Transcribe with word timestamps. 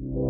Thank 0.00 0.14
you. 0.14 0.29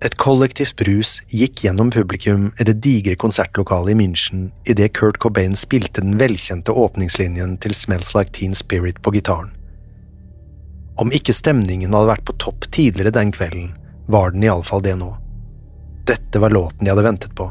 Et 0.00 0.14
kollektivt 0.16 0.78
brus 0.80 1.18
gikk 1.28 1.60
gjennom 1.66 1.90
publikum 1.92 2.46
i 2.56 2.64
det 2.64 2.78
digre 2.80 3.18
konsertlokalet 3.20 3.92
i 3.92 3.98
München 3.98 4.46
idet 4.64 4.94
Kurt 4.96 5.18
Cobain 5.20 5.52
spilte 5.52 6.00
den 6.00 6.16
velkjente 6.16 6.72
åpningslinjen 6.72 7.58
til 7.60 7.76
Smells 7.76 8.14
Like 8.16 8.32
Teen 8.38 8.56
Spirit 8.56 9.02
på 9.04 9.12
gitaren. 9.12 9.52
Om 10.96 11.12
ikke 11.12 11.36
stemningen 11.36 11.92
hadde 11.92 12.12
vært 12.14 12.24
på 12.24 12.36
topp 12.40 12.70
tidligere 12.72 13.12
den 13.12 13.28
kvelden, 13.36 13.74
var 14.08 14.32
den 14.32 14.48
iallfall 14.48 14.80
det 14.88 14.96
nå. 14.96 15.10
Dette 16.08 16.40
var 16.40 16.56
låten 16.56 16.86
de 16.86 16.94
hadde 16.94 17.04
ventet 17.04 17.36
på, 17.36 17.50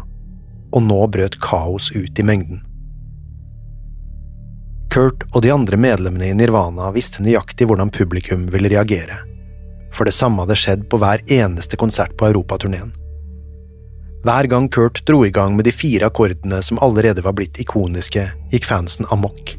og 0.73 0.85
nå 0.89 0.99
brøt 1.13 1.37
kaos 1.45 1.93
ut 1.93 2.17
i 2.17 2.25
mengden. 2.25 2.65
Kurt 4.89 5.21
og 5.35 5.43
de 5.45 5.53
andre 5.53 5.77
medlemmene 5.77 6.31
i 6.31 6.37
Nirvana 6.37 6.89
visste 6.97 7.21
nøyaktig 7.21 7.69
hvordan 7.69 7.93
publikum 7.93 8.49
ville 8.49 8.73
reagere 8.73 9.28
for 9.93 10.07
det 10.07 10.15
samme 10.15 10.43
hadde 10.43 10.57
skjedd 10.59 10.87
på 10.89 10.99
hver 11.01 11.23
eneste 11.31 11.77
konsert 11.79 12.15
på 12.17 12.29
europaturneen. 12.29 12.91
Hver 14.23 14.49
gang 14.51 14.67
Kurt 14.69 15.05
dro 15.07 15.21
i 15.25 15.31
gang 15.31 15.55
med 15.55 15.65
de 15.65 15.71
fire 15.71 16.09
akkordene 16.09 16.59
som 16.63 16.79
allerede 16.83 17.23
var 17.23 17.37
blitt 17.37 17.59
ikoniske, 17.63 18.25
gikk 18.51 18.67
fansen 18.67 19.07
amok. 19.15 19.55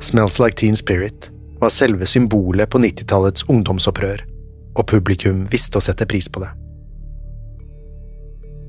Smells 0.00 0.40
Like 0.40 0.56
Teen 0.56 0.76
Spirit 0.76 1.28
var 1.60 1.68
selve 1.68 2.06
symbolet 2.08 2.70
på 2.72 2.80
90-tallets 2.80 3.44
ungdomsopprør, 3.52 4.24
og 4.78 4.86
publikum 4.88 5.44
visste 5.52 5.76
å 5.76 5.84
sette 5.84 6.08
pris 6.08 6.28
på 6.32 6.40
det. 6.40 6.48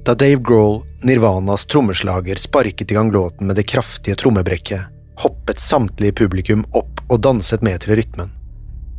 Da 0.03 0.15
Dave 0.17 0.41
Grohl, 0.43 0.81
Nirvanas 1.05 1.63
trommeslager, 1.69 2.35
sparket 2.35 2.91
i 2.91 2.97
gang 2.97 3.13
låten 3.13 3.47
med 3.47 3.55
det 3.55 3.69
kraftige 3.69 4.17
trommebrekket, 4.19 4.89
hoppet 5.23 5.61
samtlige 5.61 6.17
publikum 6.23 6.65
opp 6.75 6.99
og 7.07 7.21
danset 7.23 7.63
med 7.63 7.85
til 7.85 7.95
rytmen. 8.01 8.33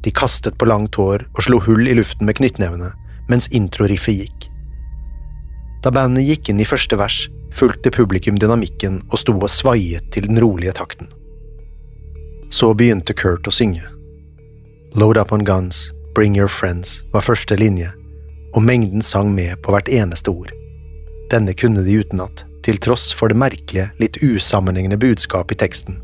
De 0.02 0.10
kastet 0.10 0.58
på 0.58 0.66
langt 0.66 0.98
hår 0.98 1.26
og 1.30 1.44
slo 1.46 1.60
hull 1.62 1.86
i 1.88 1.94
luften 1.94 2.26
med 2.26 2.40
knyttnevene, 2.40 2.90
mens 3.30 3.48
introriffet 3.54 4.18
gikk. 4.18 4.48
Da 5.82 5.90
bandet 5.94 6.26
gikk 6.26 6.50
inn 6.50 6.62
i 6.62 6.68
første 6.68 6.98
vers, 6.98 7.24
fulgte 7.54 7.92
publikum 7.94 8.38
dynamikken 8.40 9.00
og 9.10 9.18
sto 9.20 9.34
og 9.36 9.50
svaiet 9.50 10.10
til 10.14 10.28
den 10.28 10.40
rolige 10.42 10.74
takten. 10.78 11.10
Så 12.52 12.72
begynte 12.76 13.16
Kurt 13.16 13.48
å 13.48 13.54
synge. 13.54 13.84
Load 14.94 15.16
up 15.16 15.32
on 15.32 15.44
guns, 15.44 15.90
bring 16.14 16.36
your 16.36 16.50
friends 16.52 17.00
var 17.14 17.24
første 17.24 17.56
linje, 17.56 17.90
og 18.52 18.64
mengden 18.66 19.02
sang 19.02 19.32
med 19.34 19.56
på 19.64 19.72
hvert 19.72 19.88
eneste 19.88 20.30
ord. 20.30 20.52
Denne 21.32 21.54
kunne 21.56 21.84
de 21.86 22.00
utenat, 22.02 22.44
til 22.62 22.78
tross 22.78 23.10
for 23.16 23.32
det 23.32 23.38
merkelige, 23.40 23.88
litt 23.98 24.20
usammenhengende 24.22 25.00
budskapet 25.00 25.56
i 25.56 25.62
teksten. 25.64 25.96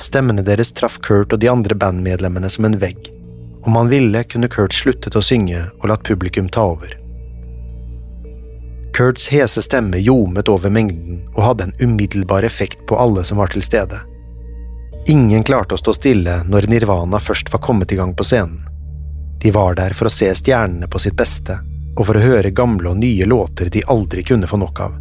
Stemmene 0.00 0.42
deres 0.46 0.72
traff 0.72 0.98
Kurt 1.02 1.32
og 1.32 1.42
de 1.42 1.50
andre 1.50 1.74
bandmedlemmene 1.74 2.50
som 2.50 2.64
en 2.64 2.78
vegg. 2.78 3.10
Om 3.62 3.76
han 3.76 3.92
ville, 3.92 4.24
kunne 4.24 4.48
Kurt 4.48 4.74
sluttet 4.74 5.16
å 5.16 5.22
synge 5.22 5.68
og 5.78 5.88
latt 5.90 6.02
publikum 6.06 6.48
ta 6.48 6.64
over. 6.74 6.98
Kurts 8.92 9.28
hese 9.32 9.62
stemme 9.62 9.98
ljomet 9.98 10.48
over 10.52 10.70
mengden 10.70 11.22
og 11.32 11.44
hadde 11.46 11.64
en 11.64 11.76
umiddelbar 11.80 12.44
effekt 12.44 12.82
på 12.86 12.98
alle 13.00 13.24
som 13.24 13.38
var 13.40 13.48
til 13.54 13.64
stede. 13.64 14.02
Ingen 15.08 15.42
klarte 15.42 15.74
å 15.74 15.80
stå 15.80 15.94
stille 15.96 16.42
når 16.44 16.68
Nirvana 16.68 17.20
først 17.20 17.48
var 17.52 17.62
kommet 17.64 17.92
i 17.92 17.96
gang 17.96 18.12
på 18.14 18.26
scenen. 18.26 18.60
De 19.42 19.50
var 19.50 19.74
der 19.74 19.96
for 19.96 20.06
å 20.06 20.12
se 20.12 20.28
stjernene 20.38 20.86
på 20.92 21.00
sitt 21.02 21.16
beste, 21.18 21.56
og 21.96 22.04
for 22.06 22.18
å 22.18 22.22
høre 22.22 22.52
gamle 22.54 22.92
og 22.92 23.00
nye 23.00 23.26
låter 23.26 23.72
de 23.72 23.82
aldri 23.90 24.22
kunne 24.22 24.46
få 24.46 24.60
nok 24.60 24.84
av. 24.84 25.00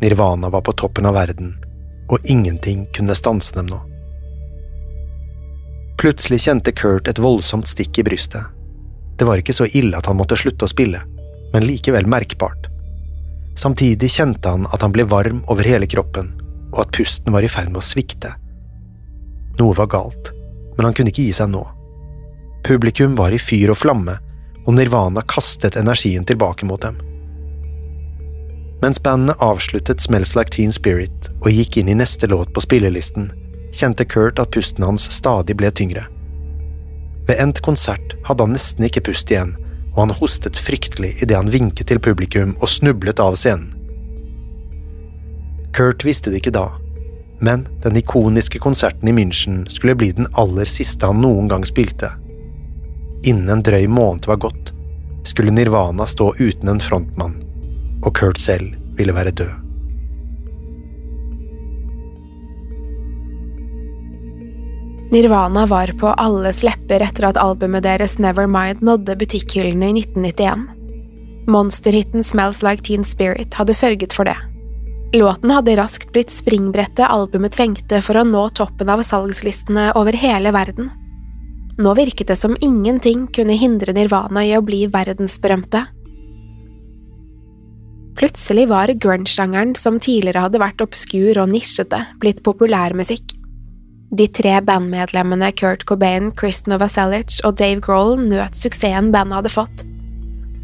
Nirvana 0.00 0.48
var 0.50 0.64
på 0.64 0.72
toppen 0.72 1.06
av 1.06 1.14
verden, 1.14 1.52
og 2.08 2.24
ingenting 2.24 2.86
kunne 2.96 3.16
stanse 3.16 3.54
dem 3.54 3.68
nå. 3.70 3.78
Plutselig 5.98 6.44
kjente 6.46 6.72
Kurt 6.72 7.08
et 7.10 7.18
voldsomt 7.18 7.68
stikk 7.68 7.98
i 7.98 8.06
brystet. 8.06 8.44
Det 9.18 9.26
var 9.26 9.40
ikke 9.40 9.56
så 9.56 9.66
ille 9.66 9.98
at 9.98 10.06
han 10.06 10.18
måtte 10.18 10.38
slutte 10.38 10.68
å 10.68 10.70
spille, 10.70 11.00
men 11.52 11.66
likevel 11.66 12.06
merkbart. 12.06 12.68
Samtidig 13.58 14.12
kjente 14.14 14.52
han 14.52 14.68
at 14.70 14.84
han 14.86 14.94
ble 14.94 15.08
varm 15.10 15.42
over 15.50 15.66
hele 15.66 15.88
kroppen, 15.90 16.30
og 16.70 16.84
at 16.84 16.94
pusten 16.94 17.34
var 17.34 17.42
i 17.42 17.50
ferd 17.50 17.72
med 17.72 17.82
å 17.82 17.88
svikte. 17.88 18.36
Noe 19.58 19.74
var 19.74 19.90
galt, 19.90 20.30
men 20.76 20.86
han 20.86 20.94
kunne 20.94 21.10
ikke 21.10 21.26
gi 21.26 21.34
seg 21.34 21.50
nå. 21.50 21.64
Publikum 22.62 23.18
var 23.18 23.34
i 23.34 23.42
fyr 23.42 23.74
og 23.74 23.80
flamme, 23.80 24.14
og 24.68 24.76
Nirvana 24.76 25.24
kastet 25.26 25.80
energien 25.80 26.26
tilbake 26.28 26.68
mot 26.68 26.82
dem. 26.84 27.00
Mens 28.80 29.02
bandet 29.02 29.36
avsluttet 29.42 30.00
Smells 30.00 30.36
Like 30.36 30.54
Teen 30.54 30.72
Spirit 30.72 31.30
og 31.40 31.50
gikk 31.50 31.80
inn 31.80 31.90
i 31.90 31.96
neste 31.98 32.28
låt 32.30 32.52
på 32.54 32.62
spillelisten, 32.62 33.32
kjente 33.74 34.06
Kurt 34.06 34.38
at 34.38 34.52
pusten 34.54 34.86
hans 34.86 35.08
stadig 35.12 35.56
ble 35.58 35.70
tyngre. 35.74 36.06
Ved 37.28 37.40
endt 37.42 37.60
konsert 37.66 38.14
hadde 38.24 38.46
han 38.46 38.54
nesten 38.54 38.86
ikke 38.86 39.02
pust 39.10 39.30
igjen, 39.30 39.56
og 39.94 40.04
han 40.04 40.14
hostet 40.20 40.60
fryktelig 40.62 41.16
idet 41.22 41.36
han 41.36 41.50
vinket 41.50 41.90
til 41.90 42.00
publikum 42.00 42.54
og 42.60 42.70
snublet 42.70 43.20
av 43.20 43.34
scenen. 43.36 43.74
Kurt 45.74 46.06
visste 46.06 46.30
det 46.30 46.40
ikke 46.40 46.54
da, 46.54 46.68
Men 47.40 47.68
den 47.82 47.96
ikoniske 47.96 48.58
konserten 48.58 49.08
i 49.08 49.12
München 49.12 49.68
skulle 49.70 49.94
bli 49.94 50.10
den 50.12 50.26
aller 50.32 50.66
siste 50.66 51.06
han 51.06 51.20
noen 51.22 51.46
gang 51.48 51.66
spilte. 51.66 52.10
Innen 53.22 53.48
en 53.48 53.62
drøy 53.62 53.86
måned 53.86 54.26
var 54.26 54.40
gått, 54.42 54.72
skulle 55.22 55.54
Nirvana 55.54 56.06
stå 56.06 56.32
uten 56.38 56.68
en 56.68 56.82
frontmann, 56.82 57.36
og 58.02 58.14
Kurt 58.14 58.38
selv 58.40 58.74
ville 58.98 59.14
være 59.14 59.34
død. 59.34 59.54
Nirvana 65.08 65.64
var 65.66 65.88
på 65.96 66.10
alles 66.20 66.60
lepper 66.62 67.00
etter 67.00 67.30
at 67.30 67.38
albumet 67.40 67.86
deres 67.86 68.18
Nevermind 68.20 68.82
nådde 68.84 69.16
butikkhyllene 69.16 69.88
i 69.88 70.02
1991. 70.02 70.66
Monsterhiten 71.48 72.24
Smells 72.24 72.60
Like 72.62 72.84
Teen 72.84 73.06
Spirit 73.08 73.56
hadde 73.56 73.74
sørget 73.74 74.12
for 74.12 74.28
det. 74.28 74.36
Låten 75.16 75.50
hadde 75.50 75.78
raskt 75.78 76.10
blitt 76.12 76.28
springbrettet 76.28 77.08
albumet 77.08 77.56
trengte 77.56 78.02
for 78.04 78.20
å 78.20 78.26
nå 78.28 78.42
toppen 78.52 78.92
av 78.92 79.00
salgslistene 79.00 79.94
over 79.96 80.12
hele 80.12 80.52
verden. 80.52 80.90
Nå 81.80 81.94
virket 81.96 82.28
det 82.28 82.36
som 82.36 82.58
ingenting 82.60 83.24
kunne 83.32 83.56
hindre 83.56 83.94
Nirvana 83.96 84.44
i 84.44 84.52
å 84.58 84.64
bli 84.66 84.82
verdensberømte. 84.92 85.86
Plutselig 88.18 88.66
var 88.68 88.90
grunge-sjangeren, 88.90 89.76
som 89.78 90.00
tidligere 90.02 90.42
hadde 90.48 90.58
vært 90.58 90.82
obskur 90.82 91.38
og 91.38 91.52
nisjete, 91.52 92.00
blitt 92.18 92.40
populærmusikk. 92.46 93.36
De 94.10 94.26
tre 94.34 94.56
bandmedlemmene 94.64 95.52
Kurt 95.54 95.84
Cobain, 95.86 96.32
Chris 96.34 96.64
Novaselic 96.66 97.38
og 97.46 97.60
Dave 97.60 97.78
Grohl 97.84 98.16
nøt 98.24 98.58
suksessen 98.58 99.12
bandet 99.14 99.38
hadde 99.38 99.52
fått. 99.54 99.84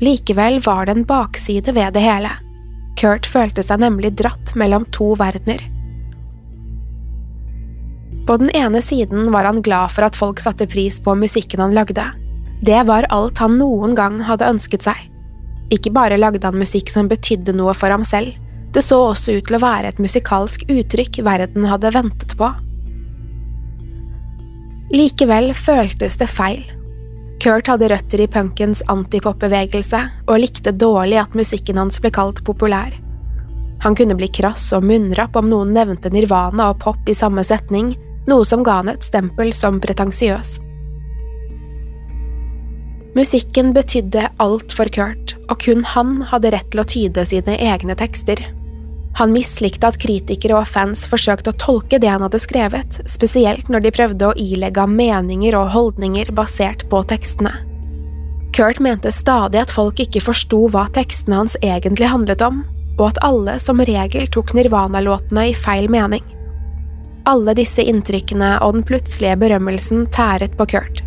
Likevel 0.02 0.58
var 0.64 0.88
det 0.88 0.96
en 0.96 1.06
bakside 1.06 1.76
ved 1.76 1.94
det 1.94 2.02
hele. 2.02 2.32
Kurt 2.98 3.28
følte 3.28 3.62
seg 3.62 3.84
nemlig 3.84 4.16
dratt 4.18 4.56
mellom 4.58 4.88
to 4.96 5.12
verdener. 5.20 5.62
På 8.26 8.38
den 8.40 8.50
ene 8.56 8.80
siden 8.82 9.30
var 9.30 9.46
han 9.46 9.62
glad 9.62 9.92
for 9.94 10.08
at 10.08 10.18
folk 10.18 10.42
satte 10.42 10.66
pris 10.66 10.98
på 10.98 11.14
musikken 11.14 11.62
han 11.62 11.76
lagde. 11.76 12.10
Det 12.64 12.82
var 12.88 13.06
alt 13.14 13.38
han 13.38 13.60
noen 13.60 13.94
gang 13.94 14.22
hadde 14.26 14.48
ønsket 14.56 14.88
seg. 14.88 15.13
Ikke 15.72 15.93
bare 15.94 16.19
lagde 16.20 16.44
han 16.44 16.58
musikk 16.61 16.90
som 16.93 17.08
betydde 17.08 17.55
noe 17.56 17.72
for 17.76 17.93
ham 17.94 18.05
selv, 18.05 18.34
det 18.75 18.82
så 18.82 18.99
også 19.12 19.38
ut 19.38 19.46
til 19.46 19.56
å 19.56 19.62
være 19.62 19.93
et 19.93 20.00
musikalsk 20.02 20.66
uttrykk 20.69 21.20
verden 21.25 21.69
hadde 21.70 21.93
ventet 21.94 22.34
på. 22.38 22.49
Likevel 24.94 25.52
føltes 25.56 26.19
det 26.20 26.28
feil. 26.31 26.64
Kurt 27.43 27.69
hadde 27.70 27.88
røtter 27.90 28.25
i 28.25 28.28
punkens 28.31 28.82
antipop-bevegelse 28.90 30.00
og 30.26 30.43
likte 30.43 30.75
dårlig 30.75 31.19
at 31.22 31.38
musikken 31.38 31.81
hans 31.81 32.00
ble 32.02 32.12
kalt 32.14 32.43
populær. 32.46 32.93
Han 33.84 33.96
kunne 33.99 34.16
bli 34.19 34.31
krass 34.32 34.70
og 34.76 34.87
munnrapp 34.87 35.37
om 35.37 35.50
noen 35.50 35.75
nevnte 35.76 36.11
Nirvana 36.14 36.70
og 36.72 36.81
pop 36.82 37.11
i 37.11 37.16
samme 37.16 37.44
setning, 37.46 37.94
noe 38.31 38.46
som 38.49 38.62
ga 38.64 38.78
han 38.81 38.93
et 38.93 39.05
stempel 39.05 39.52
som 39.52 39.81
pretensiøs. 39.82 40.56
Musikken 43.14 43.72
betydde 43.72 44.26
alt 44.43 44.72
for 44.75 44.90
Kurt, 44.90 45.37
og 45.46 45.61
kun 45.62 45.84
han 45.87 46.16
hadde 46.32 46.50
rett 46.50 46.72
til 46.72 46.82
å 46.82 46.87
tyde 46.88 47.22
sine 47.31 47.55
egne 47.62 47.94
tekster. 47.94 48.40
Han 49.20 49.31
mislikte 49.31 49.87
at 49.87 50.00
kritikere 50.02 50.56
og 50.58 50.66
fans 50.66 51.05
forsøkte 51.06 51.52
å 51.52 51.58
tolke 51.62 52.00
det 52.02 52.11
han 52.11 52.25
hadde 52.26 52.40
skrevet, 52.43 52.99
spesielt 53.06 53.70
når 53.70 53.84
de 53.84 53.94
prøvde 53.94 54.26
å 54.26 54.34
ilegge 54.34 54.82
ham 54.82 54.96
meninger 54.99 55.55
og 55.55 55.70
holdninger 55.76 56.32
basert 56.34 56.82
på 56.90 57.05
tekstene. 57.12 57.55
Kurt 58.55 58.82
mente 58.82 59.14
stadig 59.14 59.62
at 59.62 59.75
folk 59.75 60.02
ikke 60.02 60.22
forsto 60.22 60.64
hva 60.75 60.88
tekstene 60.94 61.38
hans 61.44 61.55
egentlig 61.62 62.11
handlet 62.11 62.43
om, 62.43 62.64
og 62.99 63.12
at 63.12 63.22
alle 63.26 63.61
som 63.62 63.82
regel 63.82 64.26
tok 64.26 64.56
Nirvana-låtene 64.58 65.49
i 65.52 65.55
feil 65.55 65.87
mening. 65.90 66.22
Alle 67.31 67.55
disse 67.55 67.82
inntrykkene 67.82 68.56
og 68.58 68.75
den 68.75 68.87
plutselige 68.87 69.38
berømmelsen 69.46 70.08
tæret 70.14 70.58
på 70.58 70.66
Kurt. 70.75 71.06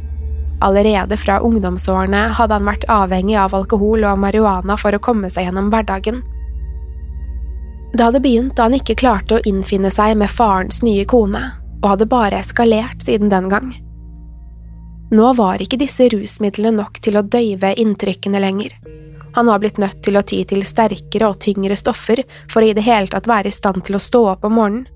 Allerede 0.60 1.18
fra 1.18 1.40
ungdomsårene 1.46 2.24
hadde 2.38 2.58
han 2.58 2.66
vært 2.66 2.88
avhengig 2.90 3.38
av 3.38 3.54
alkohol 3.54 4.08
og 4.10 4.20
marihuana 4.24 4.78
for 4.82 4.96
å 4.96 5.02
komme 5.04 5.30
seg 5.30 5.46
gjennom 5.46 5.70
hverdagen. 5.74 6.24
Det 7.94 8.04
hadde 8.04 8.22
begynt 8.22 8.56
da 8.58 8.68
han 8.68 8.78
ikke 8.78 8.98
klarte 8.98 9.38
å 9.38 9.44
innfinne 9.46 9.92
seg 9.94 10.18
med 10.18 10.34
farens 10.34 10.82
nye 10.86 11.06
kone, 11.10 11.44
og 11.84 11.92
hadde 11.94 12.10
bare 12.10 12.42
eskalert 12.42 13.06
siden 13.06 13.30
den 13.34 13.52
gang. 13.54 13.70
Nå 15.14 15.30
var 15.38 15.62
ikke 15.64 15.80
disse 15.80 16.10
rusmidlene 16.12 16.82
nok 16.82 17.00
til 17.06 17.16
å 17.18 17.24
døyve 17.24 17.72
inntrykkene 17.80 18.42
lenger. 18.44 18.74
Han 19.38 19.48
var 19.48 19.62
blitt 19.62 19.78
nødt 19.78 20.02
til 20.04 20.18
å 20.18 20.26
ty 20.26 20.42
til 20.50 20.66
sterkere 20.66 21.30
og 21.30 21.40
tyngre 21.44 21.78
stoffer 21.80 22.24
for 22.50 22.64
å 22.64 22.68
i 22.68 22.76
det 22.76 22.84
hele 22.84 23.08
tatt 23.12 23.30
være 23.30 23.52
i 23.52 23.56
stand 23.56 23.86
til 23.86 23.96
å 23.96 24.02
stå 24.02 24.24
opp 24.34 24.48
om 24.48 24.58
morgenen. 24.58 24.88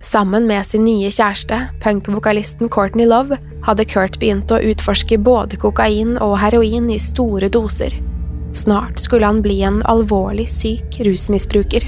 Sammen 0.00 0.46
med 0.46 0.66
sin 0.66 0.84
nye 0.86 1.10
kjæreste, 1.10 1.56
punkvokalisten 1.82 2.68
Courtney 2.70 3.06
Love, 3.06 3.38
hadde 3.66 3.86
Kurt 3.90 4.20
begynt 4.22 4.52
å 4.54 4.60
utforske 4.62 5.18
både 5.18 5.58
kokain 5.58 6.14
og 6.22 6.36
heroin 6.38 6.86
i 6.94 7.00
store 7.02 7.50
doser. 7.50 7.96
Snart 8.54 9.02
skulle 9.02 9.26
han 9.26 9.42
bli 9.42 9.58
en 9.66 9.82
alvorlig 9.90 10.46
syk 10.48 11.00
rusmisbruker. 11.02 11.84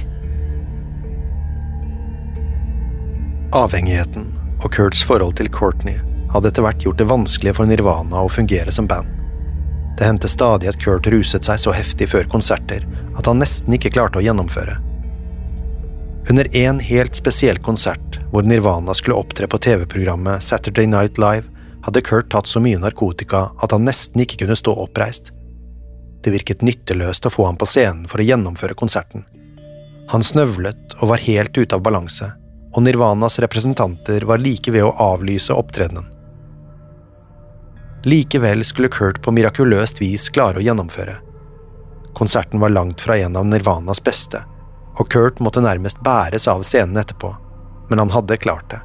Avhengigheten 3.55 4.27
og 4.61 4.69
Kurts 4.75 5.07
forhold 5.07 5.39
til 5.39 5.49
Courtney 5.51 6.03
hadde 6.35 6.51
etter 6.51 6.67
hvert 6.67 6.83
gjort 6.85 6.99
det 6.99 7.09
vanskelig 7.11 7.55
for 7.57 7.71
Nirvana 7.71 8.27
å 8.27 8.31
fungere 8.31 8.75
som 8.75 8.91
band. 8.91 9.09
Det 9.99 10.07
hendte 10.07 10.31
stadig 10.31 10.71
at 10.71 10.83
Kurt 10.83 11.07
ruset 11.11 11.47
seg 11.47 11.62
så 11.62 11.75
heftig 11.75 12.11
før 12.11 12.27
konserter 12.31 12.87
at 13.19 13.27
han 13.31 13.39
nesten 13.43 13.75
ikke 13.79 13.95
klarte 13.95 14.19
å 14.19 14.25
gjennomføre. 14.25 14.81
Under 16.28 16.56
en 16.56 16.81
helt 16.81 17.17
spesiell 17.17 17.58
konsert, 17.58 18.19
hvor 18.31 18.43
Nirvana 18.43 18.94
skulle 18.94 19.17
opptre 19.17 19.46
på 19.46 19.58
TV-programmet 19.58 20.43
Saturday 20.43 20.87
Night 20.87 21.19
Live, 21.19 21.49
hadde 21.82 22.02
Kurt 22.05 22.31
tatt 22.31 22.46
så 22.46 22.61
mye 22.61 22.78
narkotika 22.78 23.49
at 23.58 23.72
han 23.72 23.87
nesten 23.88 24.20
ikke 24.22 24.43
kunne 24.43 24.58
stå 24.58 24.75
oppreist. 24.82 25.32
Det 26.20 26.34
virket 26.34 26.62
nytteløst 26.62 27.26
å 27.26 27.32
få 27.32 27.46
ham 27.49 27.56
på 27.56 27.69
scenen 27.69 28.05
for 28.08 28.20
å 28.20 28.26
gjennomføre 28.26 28.76
konserten. 28.76 29.25
Han 30.12 30.22
snøvlet 30.26 30.99
og 31.00 31.14
var 31.14 31.25
helt 31.25 31.56
ute 31.56 31.76
av 31.76 31.82
balanse, 31.87 32.28
og 32.75 32.84
Nirvanas 32.84 33.40
representanter 33.40 34.26
var 34.28 34.43
like 34.43 34.73
ved 34.75 34.84
å 34.84 34.94
avlyse 35.00 35.56
opptredenen. 35.56 36.05
Likevel 38.05 38.64
skulle 38.64 38.93
Kurt 38.93 39.20
på 39.25 39.32
mirakuløst 39.32 40.00
vis 40.00 40.28
klare 40.32 40.61
å 40.61 40.64
gjennomføre. 40.64 41.19
Konserten 42.16 42.61
var 42.61 42.73
langt 42.73 43.00
fra 43.05 43.16
en 43.16 43.37
av 43.37 43.46
Nirvanas 43.46 44.00
beste, 44.05 44.43
og 45.00 45.08
Kurt 45.08 45.41
måtte 45.41 45.62
nærmest 45.64 46.02
bæres 46.05 46.49
av 46.49 46.62
scenen 46.67 47.00
etterpå, 47.00 47.32
men 47.88 47.99
han 48.02 48.12
hadde 48.12 48.37
klart 48.37 48.69
det. 48.70 48.81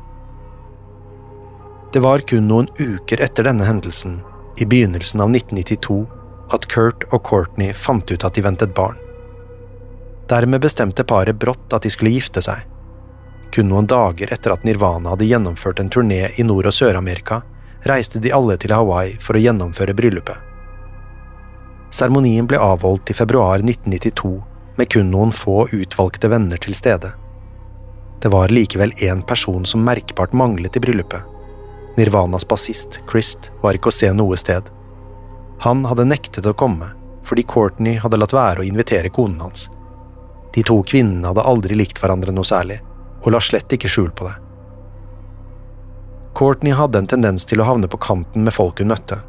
Det 1.94 2.00
var 2.04 2.24
kun 2.28 2.48
noen 2.48 2.70
uker 2.80 3.22
etter 3.24 3.48
denne 3.48 3.68
hendelsen, 3.68 4.22
i 4.60 4.66
begynnelsen 4.66 5.22
av 5.24 5.34
1992, 5.36 6.06
at 6.56 6.68
Kurt 6.72 7.04
og 7.12 7.24
Courtney 7.28 7.74
fant 7.76 8.12
ut 8.12 8.24
at 8.24 8.36
de 8.36 8.46
ventet 8.46 8.76
barn. 8.76 8.96
Dermed 10.32 10.64
bestemte 10.64 11.04
paret 11.04 11.38
brått 11.40 11.76
at 11.76 11.84
de 11.84 11.92
skulle 11.92 12.16
gifte 12.16 12.42
seg. 12.42 12.64
Kun 13.52 13.70
noen 13.70 13.88
dager 13.88 14.32
etter 14.34 14.56
at 14.56 14.64
Nirvana 14.66 15.14
hadde 15.14 15.28
gjennomført 15.28 15.80
en 15.80 15.92
turné 15.92 16.32
i 16.40 16.48
Nord- 16.48 16.72
og 16.72 16.74
Sør-Amerika, 16.74 17.42
reiste 17.86 18.20
de 18.24 18.34
alle 18.34 18.58
til 18.58 18.74
Hawaii 18.74 19.18
for 19.22 19.38
å 19.38 19.44
gjennomføre 19.44 19.94
bryllupet. 19.98 20.40
Seremonien 21.96 22.48
ble 22.48 22.60
avholdt 22.60 23.12
i 23.12 23.16
februar 23.16 23.62
1992 23.62 24.55
med 24.76 24.90
kun 24.92 25.12
noen 25.12 25.32
få 25.36 25.68
utvalgte 25.72 26.30
venner 26.32 26.58
til 26.62 26.76
stede. 26.76 27.14
Det 28.22 28.32
var 28.34 28.54
likevel 28.54 28.92
én 29.06 29.22
person 29.28 29.66
som 29.66 29.84
merkbart 29.86 30.34
manglet 30.34 30.78
i 30.78 30.80
bryllupet. 30.80 31.22
Nirvanas 31.96 32.48
bassist, 32.48 33.00
Christ, 33.12 33.52
var 33.62 33.78
ikke 33.78 33.92
å 33.92 33.96
se 33.96 34.12
noe 34.14 34.38
sted. 34.38 34.68
Han 35.64 35.86
hadde 35.88 36.08
nektet 36.10 36.48
å 36.48 36.56
komme, 36.58 36.90
fordi 37.24 37.46
Courtney 37.48 38.00
hadde 38.02 38.20
latt 38.20 38.34
være 38.36 38.64
å 38.64 38.68
invitere 38.68 39.14
konen 39.14 39.40
hans. 39.46 39.70
De 40.56 40.64
to 40.64 40.82
kvinnene 40.88 41.28
hadde 41.32 41.46
aldri 41.48 41.76
likt 41.76 42.02
hverandre 42.02 42.34
noe 42.36 42.48
særlig, 42.48 42.82
og 43.24 43.32
la 43.32 43.42
slett 43.44 43.72
ikke 43.76 43.92
skjul 43.92 44.12
på 44.16 44.28
det. 44.28 44.36
Courtney 46.36 46.76
hadde 46.76 47.00
en 47.00 47.08
tendens 47.08 47.48
til 47.48 47.64
å 47.64 47.70
havne 47.70 47.88
på 47.88 48.00
kanten 48.04 48.44
med 48.44 48.56
folk 48.56 48.82
hun 48.84 48.92
møtte. 48.92 49.22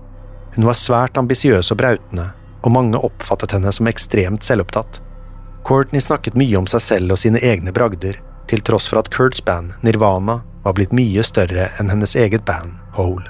Hun 0.57 0.67
var 0.67 0.79
svært 0.79 1.19
ambisiøs 1.21 1.71
og 1.71 1.79
brautende, 1.79 2.31
og 2.67 2.75
mange 2.75 2.99
oppfattet 2.99 3.55
henne 3.55 3.71
som 3.75 3.87
ekstremt 3.87 4.43
selvopptatt. 4.43 5.03
Courtney 5.67 6.01
snakket 6.01 6.37
mye 6.39 6.55
om 6.61 6.67
seg 6.71 6.83
selv 6.85 7.17
og 7.17 7.19
sine 7.19 7.41
egne 7.43 7.73
bragder, 7.75 8.21
til 8.47 8.61
tross 8.63 8.87
for 8.87 9.01
at 9.01 9.11
Kurts 9.11 9.43
band, 9.43 9.73
Nirvana, 9.83 10.45
var 10.63 10.77
blitt 10.79 10.95
mye 10.95 11.25
større 11.27 11.67
enn 11.81 11.91
hennes 11.91 12.15
eget 12.15 12.45
band, 12.47 12.77
Hole. 12.95 13.27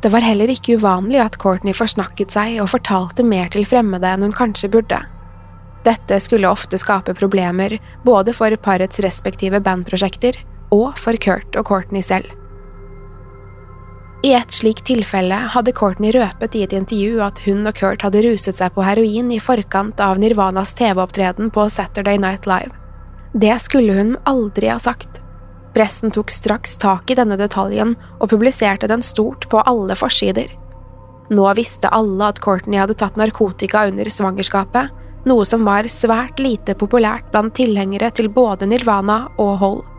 Det 0.00 0.08
var 0.14 0.24
heller 0.24 0.48
ikke 0.48 0.78
uvanlig 0.78 1.18
at 1.20 1.36
Courtney 1.42 1.74
forsnakket 1.76 2.30
seg 2.32 2.60
og 2.62 2.70
fortalte 2.72 3.26
mer 3.26 3.50
til 3.52 3.66
fremmede 3.68 4.14
enn 4.14 4.22
hun 4.24 4.36
kanskje 4.36 4.70
burde. 4.72 5.02
Dette 5.84 6.20
skulle 6.22 6.48
ofte 6.48 6.78
skape 6.78 7.16
problemer 7.18 7.80
både 8.06 8.32
for 8.36 8.54
parets 8.62 9.02
respektive 9.02 9.60
bandprosjekter 9.64 10.38
og 10.70 10.94
for 11.02 11.18
Kurt 11.18 11.58
og 11.58 11.66
Courtney 11.66 12.06
selv. 12.06 12.30
I 14.20 14.34
et 14.36 14.52
slikt 14.52 14.84
tilfelle 14.84 15.36
hadde 15.54 15.72
Courtney 15.72 16.12
røpet 16.12 16.56
i 16.58 16.66
et 16.66 16.74
intervju 16.76 17.22
at 17.24 17.38
hun 17.46 17.64
og 17.64 17.78
Kurt 17.78 18.02
hadde 18.04 18.20
ruset 18.26 18.58
seg 18.58 18.74
på 18.74 18.84
heroin 18.84 19.30
i 19.32 19.38
forkant 19.40 20.00
av 20.04 20.20
Nirvanas 20.20 20.74
TV-opptreden 20.76 21.48
på 21.54 21.64
Saturday 21.72 22.20
Night 22.20 22.44
Live. 22.44 22.74
Det 23.32 23.54
skulle 23.64 23.96
hun 23.96 24.18
aldri 24.28 24.68
ha 24.68 24.76
sagt. 24.82 25.22
Pressen 25.72 26.12
tok 26.12 26.28
straks 26.34 26.76
tak 26.82 27.08
i 27.08 27.16
denne 27.16 27.38
detaljen 27.40 27.94
og 28.18 28.28
publiserte 28.34 28.90
den 28.90 29.00
stort 29.06 29.48
på 29.48 29.62
alle 29.64 29.96
forsider. 29.96 30.52
Nå 31.32 31.46
visste 31.56 31.88
alle 31.88 32.28
at 32.28 32.42
Courtney 32.44 32.76
hadde 32.82 32.98
tatt 33.00 33.16
narkotika 33.16 33.86
under 33.88 34.10
svangerskapet, 34.12 34.90
noe 35.24 35.46
som 35.48 35.64
var 35.64 35.88
svært 35.88 36.42
lite 36.42 36.76
populært 36.76 37.30
blant 37.32 37.56
tilhengere 37.56 38.12
til 38.12 38.28
både 38.28 38.68
Nirvana 38.68 39.22
og 39.40 39.56
Hole. 39.64 39.89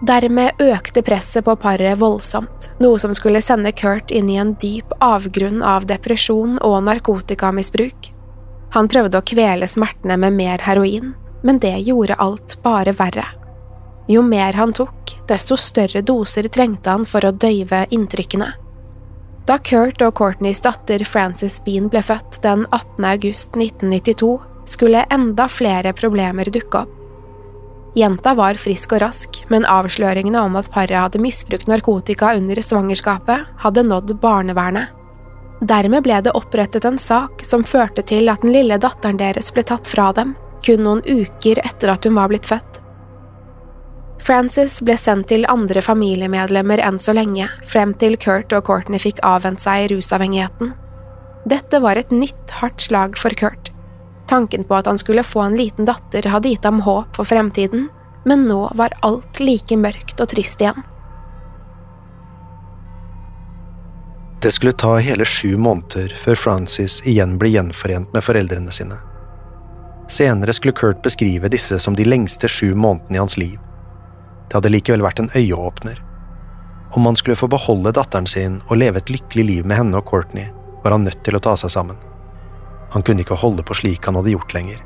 Dermed 0.00 0.60
økte 0.62 1.02
presset 1.02 1.42
på 1.44 1.56
paret 1.58 1.98
voldsomt, 1.98 2.68
noe 2.78 2.98
som 3.02 3.10
skulle 3.16 3.42
sende 3.42 3.72
Kurt 3.74 4.12
inn 4.14 4.28
i 4.30 4.36
en 4.38 4.52
dyp 4.62 4.92
avgrunn 5.02 5.58
av 5.66 5.88
depresjon 5.90 6.54
og 6.62 6.76
narkotikamisbruk. 6.86 8.12
Han 8.76 8.86
prøvde 8.86 9.18
å 9.18 9.26
kvele 9.26 9.66
smertene 9.66 10.18
med 10.20 10.36
mer 10.38 10.62
heroin, 10.62 11.16
men 11.42 11.58
det 11.58 11.74
gjorde 11.88 12.18
alt 12.22 12.58
bare 12.62 12.94
verre. 12.94 13.26
Jo 14.08 14.22
mer 14.22 14.54
han 14.54 14.72
tok, 14.72 15.16
desto 15.28 15.58
større 15.58 16.04
doser 16.06 16.46
trengte 16.48 16.94
han 16.94 17.04
for 17.08 17.26
å 17.26 17.34
døyve 17.34 17.84
inntrykkene. 17.90 18.52
Da 19.48 19.56
Kurt 19.64 20.02
og 20.04 20.14
Courtneys 20.20 20.60
datter 20.62 21.02
Frances 21.08 21.58
Bean 21.64 21.88
ble 21.90 22.04
født 22.04 22.38
den 22.44 22.66
18. 22.70 23.04
august 23.08 23.56
1992, 23.56 24.30
skulle 24.68 25.06
enda 25.10 25.48
flere 25.48 25.94
problemer 25.96 26.50
dukke 26.52 26.84
opp. 26.84 26.97
Jenta 27.96 28.34
var 28.36 28.58
frisk 28.60 28.92
og 28.92 29.02
rask, 29.02 29.40
men 29.48 29.66
avsløringene 29.68 30.40
om 30.44 30.58
at 30.60 30.68
paret 30.72 30.98
hadde 30.98 31.22
misbrukt 31.22 31.68
narkotika 31.70 32.34
under 32.36 32.60
svangerskapet, 32.62 33.46
hadde 33.64 33.86
nådd 33.86 34.18
barnevernet. 34.22 34.94
Dermed 35.60 36.04
ble 36.04 36.20
det 36.22 36.34
opprettet 36.38 36.84
en 36.86 37.00
sak 37.02 37.42
som 37.42 37.64
førte 37.66 38.04
til 38.06 38.28
at 38.30 38.44
den 38.44 38.52
lille 38.54 38.78
datteren 38.78 39.18
deres 39.18 39.50
ble 39.54 39.64
tatt 39.66 39.88
fra 39.90 40.12
dem, 40.14 40.36
kun 40.62 40.84
noen 40.84 41.02
uker 41.06 41.58
etter 41.64 41.94
at 41.94 42.06
hun 42.06 42.18
var 42.18 42.30
blitt 42.30 42.46
født. 42.46 42.82
Frances 44.22 44.76
ble 44.84 44.94
sendt 44.98 45.30
til 45.30 45.46
andre 45.48 45.82
familiemedlemmer 45.82 46.82
enn 46.84 46.98
så 47.02 47.14
lenge, 47.16 47.48
frem 47.66 47.94
til 47.98 48.18
Kurt 48.20 48.52
og 48.52 48.66
Courtney 48.68 49.00
fikk 49.02 49.22
avvent 49.26 49.62
seg 49.62 49.88
rusavhengigheten. 49.92 50.74
Dette 51.48 51.80
var 51.80 51.96
et 51.96 52.12
nytt 52.12 52.58
hardt 52.60 52.82
slag 52.84 53.16
for 53.18 53.34
Kurt. 53.38 53.72
Tanken 54.28 54.64
på 54.64 54.76
at 54.76 54.86
han 54.86 54.98
skulle 55.00 55.24
få 55.24 55.40
en 55.40 55.56
liten 55.56 55.88
datter 55.88 56.28
hadde 56.28 56.52
gitt 56.52 56.64
ham 56.68 56.82
håp 56.84 57.16
for 57.16 57.28
fremtiden, 57.28 57.88
men 58.28 58.44
nå 58.48 58.72
var 58.76 58.96
alt 59.06 59.40
like 59.40 59.76
mørkt 59.76 60.20
og 60.20 60.28
trist 60.28 60.60
igjen. 60.60 60.82
Det 64.42 64.52
skulle 64.54 64.72
ta 64.72 64.96
hele 65.02 65.24
sju 65.24 65.56
måneder 65.56 66.12
før 66.14 66.38
Francis 66.38 67.00
igjen 67.08 67.38
ble 67.40 67.50
gjenforent 67.50 68.12
med 68.14 68.22
foreldrene 68.22 68.74
sine. 68.74 69.00
Senere 70.08 70.52
skulle 70.52 70.76
Kurt 70.76 71.00
beskrive 71.02 71.50
disse 71.50 71.78
som 71.82 71.96
de 71.96 72.04
lengste 72.06 72.48
sju 72.48 72.74
månedene 72.74 73.16
i 73.16 73.18
hans 73.18 73.36
liv. 73.40 73.56
Det 74.48 74.56
hadde 74.60 74.70
likevel 74.72 75.02
vært 75.04 75.18
en 75.24 75.32
øyeåpner. 75.34 75.98
Om 76.96 77.10
han 77.10 77.16
skulle 77.16 77.36
få 77.36 77.48
beholde 77.50 77.92
datteren 77.92 78.26
sin 78.26 78.60
og 78.68 78.78
leve 78.80 79.02
et 79.02 79.10
lykkelig 79.10 79.44
liv 79.44 79.66
med 79.66 79.76
henne 79.80 79.98
og 79.98 80.06
Courtney, 80.08 80.48
var 80.84 80.94
han 80.94 81.04
nødt 81.04 81.24
til 81.24 81.36
å 81.36 81.42
ta 81.42 81.56
seg 81.58 81.74
sammen. 81.74 81.98
Han 82.90 83.02
kunne 83.02 83.24
ikke 83.24 83.38
holde 83.38 83.64
på 83.66 83.76
slik 83.76 84.06
han 84.06 84.16
hadde 84.18 84.32
gjort 84.32 84.54
lenger. 84.56 84.82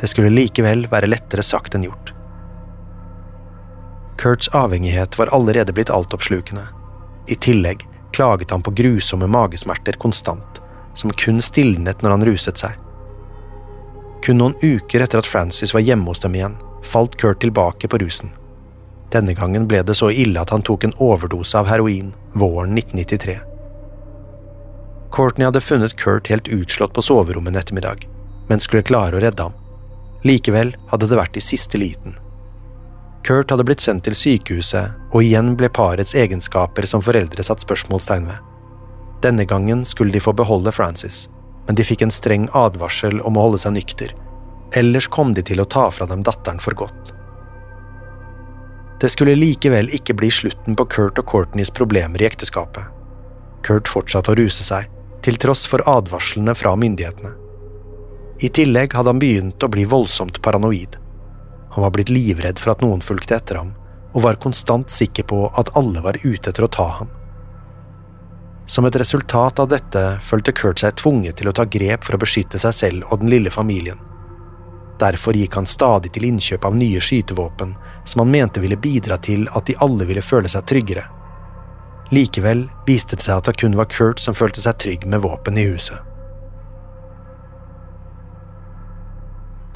Det 0.00 0.08
skulle 0.08 0.32
likevel 0.32 0.86
være 0.90 1.10
lettere 1.10 1.44
sagt 1.44 1.74
enn 1.76 1.84
gjort. 1.88 2.14
Kurts 4.20 4.48
avhengighet 4.56 5.18
var 5.18 5.32
allerede 5.34 5.72
blitt 5.72 5.90
altoppslukende. 5.90 6.66
I 7.28 7.34
tillegg 7.34 7.86
klaget 8.12 8.50
han 8.50 8.62
på 8.62 8.70
grusomme 8.70 9.26
magesmerter 9.26 9.92
konstant, 9.92 10.60
som 10.94 11.12
kun 11.12 11.40
stilnet 11.42 12.02
når 12.02 12.16
han 12.16 12.26
ruset 12.28 12.60
seg. 12.60 12.76
Kun 14.24 14.40
noen 14.40 14.56
uker 14.60 15.00
etter 15.00 15.22
at 15.22 15.28
Francis 15.28 15.72
var 15.74 15.84
hjemme 15.84 16.12
hos 16.12 16.20
dem 16.20 16.36
igjen, 16.36 16.56
falt 16.84 17.16
Kurt 17.20 17.40
tilbake 17.40 17.88
på 17.88 18.00
rusen. 18.02 18.32
Denne 19.10 19.34
gangen 19.34 19.66
ble 19.68 19.82
det 19.82 19.96
så 19.98 20.10
ille 20.12 20.40
at 20.40 20.52
han 20.54 20.62
tok 20.62 20.84
en 20.86 20.96
overdose 21.02 21.58
av 21.58 21.66
heroin 21.66 22.12
våren 22.32 22.76
1993. 22.78 23.49
Courtney 25.10 25.44
hadde 25.44 25.60
funnet 25.60 25.96
Kurt 25.96 26.28
helt 26.30 26.48
utslått 26.48 26.94
på 26.94 27.02
soverommet 27.02 27.54
en 27.54 27.60
ettermiddag, 27.60 28.06
men 28.48 28.60
skulle 28.60 28.86
klare 28.86 29.18
å 29.18 29.22
redde 29.22 29.42
ham. 29.42 29.56
Likevel 30.22 30.74
hadde 30.90 31.08
det 31.10 31.18
vært 31.18 31.38
i 31.40 31.42
siste 31.44 31.80
liten. 31.80 32.14
Kurt 33.26 33.50
hadde 33.50 33.64
blitt 33.68 33.82
sendt 33.84 34.06
til 34.06 34.16
sykehuset, 34.16 34.94
og 35.12 35.24
igjen 35.24 35.54
ble 35.58 35.68
parets 35.68 36.14
egenskaper 36.16 36.86
som 36.88 37.02
foreldre 37.04 37.44
satt 37.44 37.64
spørsmålstegn 37.64 38.28
ved. 38.30 38.38
Denne 39.24 39.44
gangen 39.44 39.84
skulle 39.84 40.14
de 40.14 40.22
få 40.24 40.32
beholde 40.32 40.72
Frances, 40.72 41.26
men 41.66 41.76
de 41.76 41.84
fikk 41.84 42.06
en 42.06 42.14
streng 42.14 42.46
advarsel 42.56 43.20
om 43.20 43.36
å 43.36 43.48
holde 43.48 43.60
seg 43.60 43.74
nykter, 43.76 44.14
ellers 44.78 45.10
kom 45.12 45.34
de 45.34 45.44
til 45.44 45.60
å 45.60 45.68
ta 45.68 45.88
fra 45.92 46.06
dem 46.08 46.22
datteren 46.24 46.62
for 46.62 46.78
godt. 46.78 47.12
Det 49.00 49.08
skulle 49.12 49.36
likevel 49.36 49.90
ikke 49.96 50.14
bli 50.16 50.30
slutten 50.32 50.76
på 50.76 50.86
Kurt 50.92 51.20
og 51.20 51.28
Courtneys 51.28 51.72
problemer 51.72 52.20
i 52.20 52.28
ekteskapet. 52.28 52.88
Kurt 53.64 53.88
fortsatte 53.88 54.32
å 54.32 54.36
ruse 54.36 54.64
seg, 54.64 54.88
til 55.24 55.36
tross 55.40 55.66
for 55.68 55.84
advarslene 55.88 56.54
fra 56.56 56.74
myndighetene. 56.76 57.32
I 58.40 58.48
tillegg 58.48 58.94
hadde 58.96 59.12
han 59.12 59.20
begynt 59.20 59.62
å 59.62 59.68
bli 59.68 59.84
voldsomt 59.84 60.40
paranoid. 60.42 60.96
Han 61.74 61.84
var 61.84 61.92
blitt 61.94 62.12
livredd 62.12 62.58
for 62.58 62.72
at 62.72 62.82
noen 62.84 63.02
fulgte 63.04 63.36
etter 63.36 63.60
ham, 63.60 63.74
og 64.14 64.24
var 64.24 64.40
konstant 64.42 64.90
sikker 64.90 65.28
på 65.28 65.42
at 65.60 65.72
alle 65.78 66.02
var 66.02 66.18
ute 66.24 66.50
etter 66.50 66.64
å 66.64 66.72
ta 66.72 66.88
ham. 67.00 67.10
Som 68.70 68.86
et 68.86 68.96
resultat 68.96 69.58
av 69.58 69.68
dette 69.68 70.02
følte 70.22 70.54
Kurt 70.54 70.80
seg 70.82 70.96
tvunget 70.98 71.40
til 71.40 71.50
å 71.50 71.54
ta 71.54 71.66
grep 71.66 72.06
for 72.06 72.16
å 72.16 72.22
beskytte 72.22 72.58
seg 72.62 72.74
selv 72.74 73.10
og 73.10 73.20
den 73.22 73.32
lille 73.32 73.50
familien. 73.50 73.98
Derfor 75.00 75.36
gikk 75.36 75.56
han 75.56 75.66
stadig 75.66 76.12
til 76.14 76.28
innkjøp 76.28 76.66
av 76.68 76.76
nye 76.76 77.00
skytevåpen, 77.00 77.72
som 78.04 78.22
han 78.22 78.30
mente 78.30 78.60
ville 78.60 78.76
bidra 78.76 79.16
til 79.18 79.48
at 79.56 79.66
de 79.66 79.76
alle 79.80 80.06
ville 80.06 80.24
føle 80.24 80.48
seg 80.48 80.66
tryggere. 80.68 81.06
Likevel 82.10 82.64
viste 82.86 83.16
det 83.16 83.22
seg 83.22 83.38
at 83.38 83.50
det 83.50 83.60
kun 83.62 83.76
var 83.78 83.86
Kurt 83.90 84.22
som 84.22 84.34
følte 84.34 84.62
seg 84.62 84.78
trygg 84.82 85.06
med 85.06 85.22
våpen 85.22 85.58
i 85.58 85.68
huset. 85.70 85.98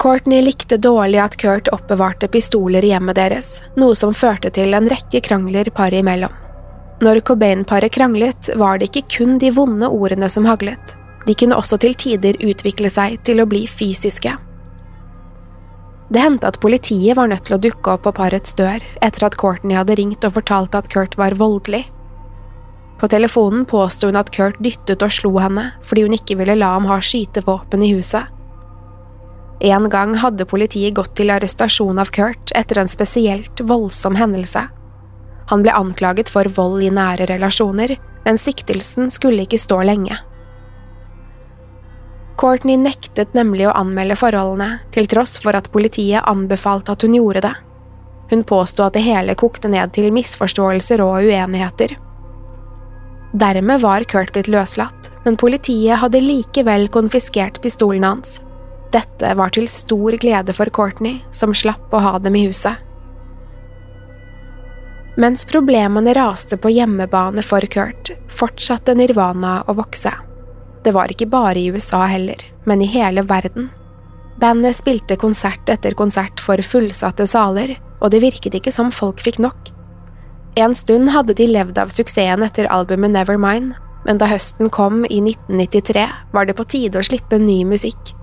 Courtney 0.05 0.43
likte 0.43 0.77
dårlig 0.77 1.17
at 1.23 1.37
Kurt 1.41 1.71
oppbevarte 1.73 2.27
pistoler 2.29 2.83
i 2.85 2.91
hjemmet 2.91 3.17
deres, 3.17 3.63
noe 3.79 3.95
som 3.97 4.13
førte 4.13 4.51
til 4.53 4.75
en 4.77 4.89
rekke 4.91 5.23
krangler 5.25 5.71
paret 5.73 6.03
imellom. 6.03 6.33
Når 7.01 7.23
Cobain-paret 7.27 7.91
kranglet, 7.95 8.51
var 8.55 8.77
det 8.79 8.91
ikke 8.91 9.17
kun 9.17 9.39
de 9.41 9.49
vonde 9.55 9.87
ordene 9.89 10.29
som 10.29 10.45
haglet, 10.45 10.93
de 11.25 11.33
kunne 11.33 11.57
også 11.57 11.79
til 11.81 11.95
tider 11.97 12.37
utvikle 12.43 12.91
seg 12.91 13.17
til 13.25 13.41
å 13.41 13.47
bli 13.49 13.63
fysiske. 13.67 14.35
Det 16.13 16.21
hendte 16.21 16.51
at 16.51 16.61
politiet 16.61 17.17
var 17.17 17.31
nødt 17.31 17.47
til 17.47 17.57
å 17.57 17.63
dukke 17.63 17.95
opp 17.95 18.05
på 18.05 18.13
parets 18.19 18.53
dør 18.59 18.83
etter 19.01 19.25
at 19.25 19.39
Courtney 19.41 19.75
hadde 19.79 19.97
ringt 19.97 20.27
og 20.27 20.35
fortalt 20.37 20.77
at 20.77 20.91
Kurt 20.93 21.17
var 21.17 21.33
voldelig. 21.39 21.87
På 22.99 23.07
telefonen 23.11 23.65
påsto 23.65 24.07
hun 24.07 24.15
at 24.15 24.31
Kurt 24.31 24.59
dyttet 24.63 25.03
og 25.03 25.11
slo 25.11 25.33
henne 25.39 25.71
fordi 25.83 26.05
hun 26.05 26.15
ikke 26.15 26.37
ville 26.39 26.55
la 26.55 26.75
ham 26.77 26.87
ha 26.89 27.01
skytevåpen 27.03 27.83
i 27.83 27.91
huset. 27.95 28.31
En 29.65 29.89
gang 29.89 30.15
hadde 30.19 30.47
politiet 30.47 30.95
gått 30.95 31.15
til 31.15 31.31
arrestasjon 31.31 31.99
av 31.99 32.11
Kurt 32.15 32.51
etter 32.55 32.79
en 32.81 32.91
spesielt 32.91 33.61
voldsom 33.63 34.17
hendelse. 34.19 34.65
Han 35.51 35.63
ble 35.63 35.75
anklaget 35.75 36.31
for 36.31 36.47
vold 36.57 36.83
i 36.83 36.91
nære 36.91 37.27
relasjoner, 37.29 37.95
men 38.25 38.39
siktelsen 38.41 39.11
skulle 39.13 39.45
ikke 39.45 39.61
stå 39.61 39.81
lenge. 39.85 40.17
Courtney 42.35 42.75
nektet 42.75 43.35
nemlig 43.37 43.69
å 43.69 43.75
anmelde 43.77 44.17
forholdene, 44.19 44.81
til 44.91 45.07
tross 45.07 45.37
for 45.39 45.55
at 45.55 45.69
politiet 45.71 46.25
anbefalte 46.27 46.91
at 46.91 47.05
hun 47.05 47.15
gjorde 47.15 47.45
det. 47.45 47.53
Hun 48.31 48.43
påsto 48.43 48.83
at 48.83 48.97
det 48.97 49.05
hele 49.05 49.37
kokte 49.39 49.69
ned 49.71 49.93
til 49.95 50.11
misforståelser 50.11 51.03
og 51.05 51.29
uenigheter. 51.29 51.95
Dermed 53.35 53.81
var 53.81 54.03
Kurt 54.07 54.31
blitt 54.31 54.47
løslatt, 54.47 55.09
men 55.25 55.35
politiet 55.35 55.99
hadde 55.99 56.21
likevel 56.23 56.85
konfiskert 56.87 57.57
pistolen 57.61 58.05
hans. 58.07 58.37
Dette 58.95 59.33
var 59.35 59.51
til 59.51 59.67
stor 59.67 60.15
glede 60.23 60.55
for 60.55 60.71
Courtney, 60.71 61.17
som 61.35 61.51
slapp 61.51 61.91
å 61.91 61.99
ha 61.99 62.13
dem 62.23 62.37
i 62.39 62.45
huset. 62.45 62.79
Mens 65.19 65.43
problemene 65.47 66.13
raste 66.15 66.55
på 66.55 66.71
hjemmebane 66.77 67.43
for 67.43 67.67
Kurt, 67.71 68.13
fortsatte 68.31 68.95
Nirvana 68.95 69.57
å 69.67 69.75
vokse. 69.81 70.15
Det 70.87 70.95
var 70.95 71.11
ikke 71.11 71.27
bare 71.27 71.59
i 71.59 71.67
USA 71.75 72.05
heller, 72.07 72.39
men 72.63 72.83
i 72.83 72.87
hele 72.87 73.25
verden. 73.27 73.67
Bandet 74.39 74.79
spilte 74.79 75.19
konsert 75.19 75.67
etter 75.71 75.91
konsert 75.91 76.39
for 76.39 76.63
fullsatte 76.63 77.27
saler, 77.27 77.75
og 77.99 78.15
det 78.15 78.23
virket 78.23 78.55
ikke 78.61 78.71
som 78.75 78.95
folk 78.95 79.19
fikk 79.27 79.43
nok. 79.43 79.74
En 80.55 80.75
stund 80.75 81.09
hadde 81.11 81.33
de 81.35 81.49
levd 81.51 81.79
av 81.81 81.89
suksessen 81.91 82.43
etter 82.45 82.69
albumet 82.71 83.11
Nevermind, 83.11 83.73
men 84.05 84.19
da 84.21 84.29
høsten 84.29 84.69
kom 84.71 85.01
i 85.09 85.17
1993, 85.19 86.05
var 86.31 86.47
det 86.47 86.55
på 86.55 86.63
tide 86.71 87.01
å 87.01 87.03
slippe 87.03 87.39
ny 87.41 87.63
musikk. 87.67 88.13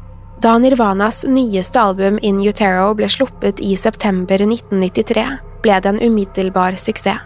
Da 0.42 0.54
Nirvanas 0.58 1.26
nyeste 1.28 1.78
album 1.78 2.16
In 2.24 2.40
Utero 2.40 2.94
ble 2.96 3.10
sluppet 3.12 3.60
i 3.60 3.74
september 3.76 4.40
1993, 4.40 5.26
ble 5.62 5.76
det 5.84 5.90
en 5.92 6.00
umiddelbar 6.00 6.78
suksess. 6.80 7.20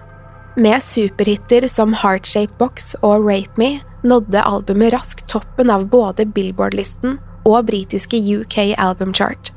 Med 0.56 0.80
superhitter 0.82 1.66
som 1.68 1.92
Heartshape 1.92 2.56
Box 2.58 2.94
og 3.04 3.28
Rape 3.28 3.60
Me 3.60 3.82
nådde 4.08 4.40
albumet 4.40 4.94
raskt 4.94 5.26
toppen 5.30 5.70
av 5.70 5.84
både 5.92 6.25
Billboard-listen 6.32 7.18
og 7.46 7.68
britiske 7.68 8.18
UK 8.18 8.56
Album 8.80 9.12
Chart. 9.14 9.52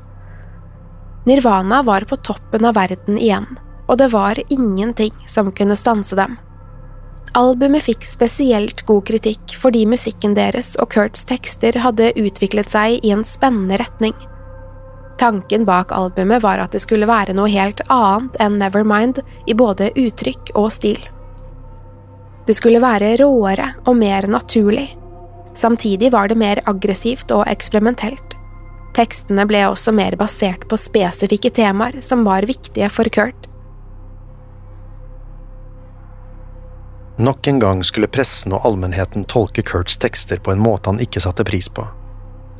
Nirvana 1.26 1.80
var 1.82 2.04
på 2.08 2.20
toppen 2.20 2.68
av 2.68 2.76
verden 2.76 3.18
igjen, 3.18 3.48
og 3.90 3.98
det 3.98 4.12
var 4.14 4.38
ingenting 4.48 5.12
som 5.26 5.50
kunne 5.52 5.76
stanse 5.76 6.16
dem. 6.16 6.38
Albumet 7.34 7.84
fikk 7.86 8.06
spesielt 8.06 8.82
god 8.86 9.04
kritikk 9.06 9.54
fordi 9.58 9.84
musikken 9.86 10.34
deres 10.34 10.72
og 10.82 10.90
Kurts 10.94 11.26
tekster 11.28 11.78
hadde 11.82 12.12
utviklet 12.18 12.70
seg 12.70 13.04
i 13.06 13.12
en 13.14 13.26
spennende 13.26 13.78
retning. 13.82 14.14
Tanken 15.20 15.66
bak 15.68 15.92
albumet 15.92 16.42
var 16.42 16.62
at 16.62 16.72
det 16.74 16.80
skulle 16.82 17.06
være 17.10 17.34
noe 17.36 17.50
helt 17.52 17.82
annet 17.92 18.38
enn 18.40 18.58
Nevermind 18.62 19.20
i 19.46 19.54
både 19.54 19.90
uttrykk 19.98 20.54
og 20.56 20.70
stil. 20.74 21.02
Det 22.46 22.56
skulle 22.56 22.80
være 22.82 23.12
råere 23.20 23.74
og 23.84 23.98
mer 24.00 24.26
naturlig. 24.30 24.88
Samtidig 25.54 26.10
var 26.14 26.30
det 26.30 26.38
mer 26.40 26.62
aggressivt 26.70 27.30
og 27.36 27.44
eksperimentelt. 27.50 28.38
Tekstene 28.96 29.44
ble 29.46 29.66
også 29.68 29.92
mer 29.94 30.16
basert 30.18 30.64
på 30.70 30.78
spesifikke 30.80 31.52
temaer 31.54 32.00
som 32.02 32.24
var 32.26 32.48
viktige 32.48 32.88
for 32.90 33.10
Kurt. 33.12 33.49
Nok 37.20 37.46
en 37.46 37.58
gang 37.58 37.82
skulle 37.84 38.08
pressen 38.08 38.54
og 38.56 38.64
allmennheten 38.64 39.26
tolke 39.28 39.60
Kurts 39.62 39.98
tekster 40.00 40.38
på 40.40 40.54
en 40.54 40.62
måte 40.62 40.88
han 40.88 41.00
ikke 41.04 41.20
satte 41.20 41.44
pris 41.44 41.66
på. 41.68 41.84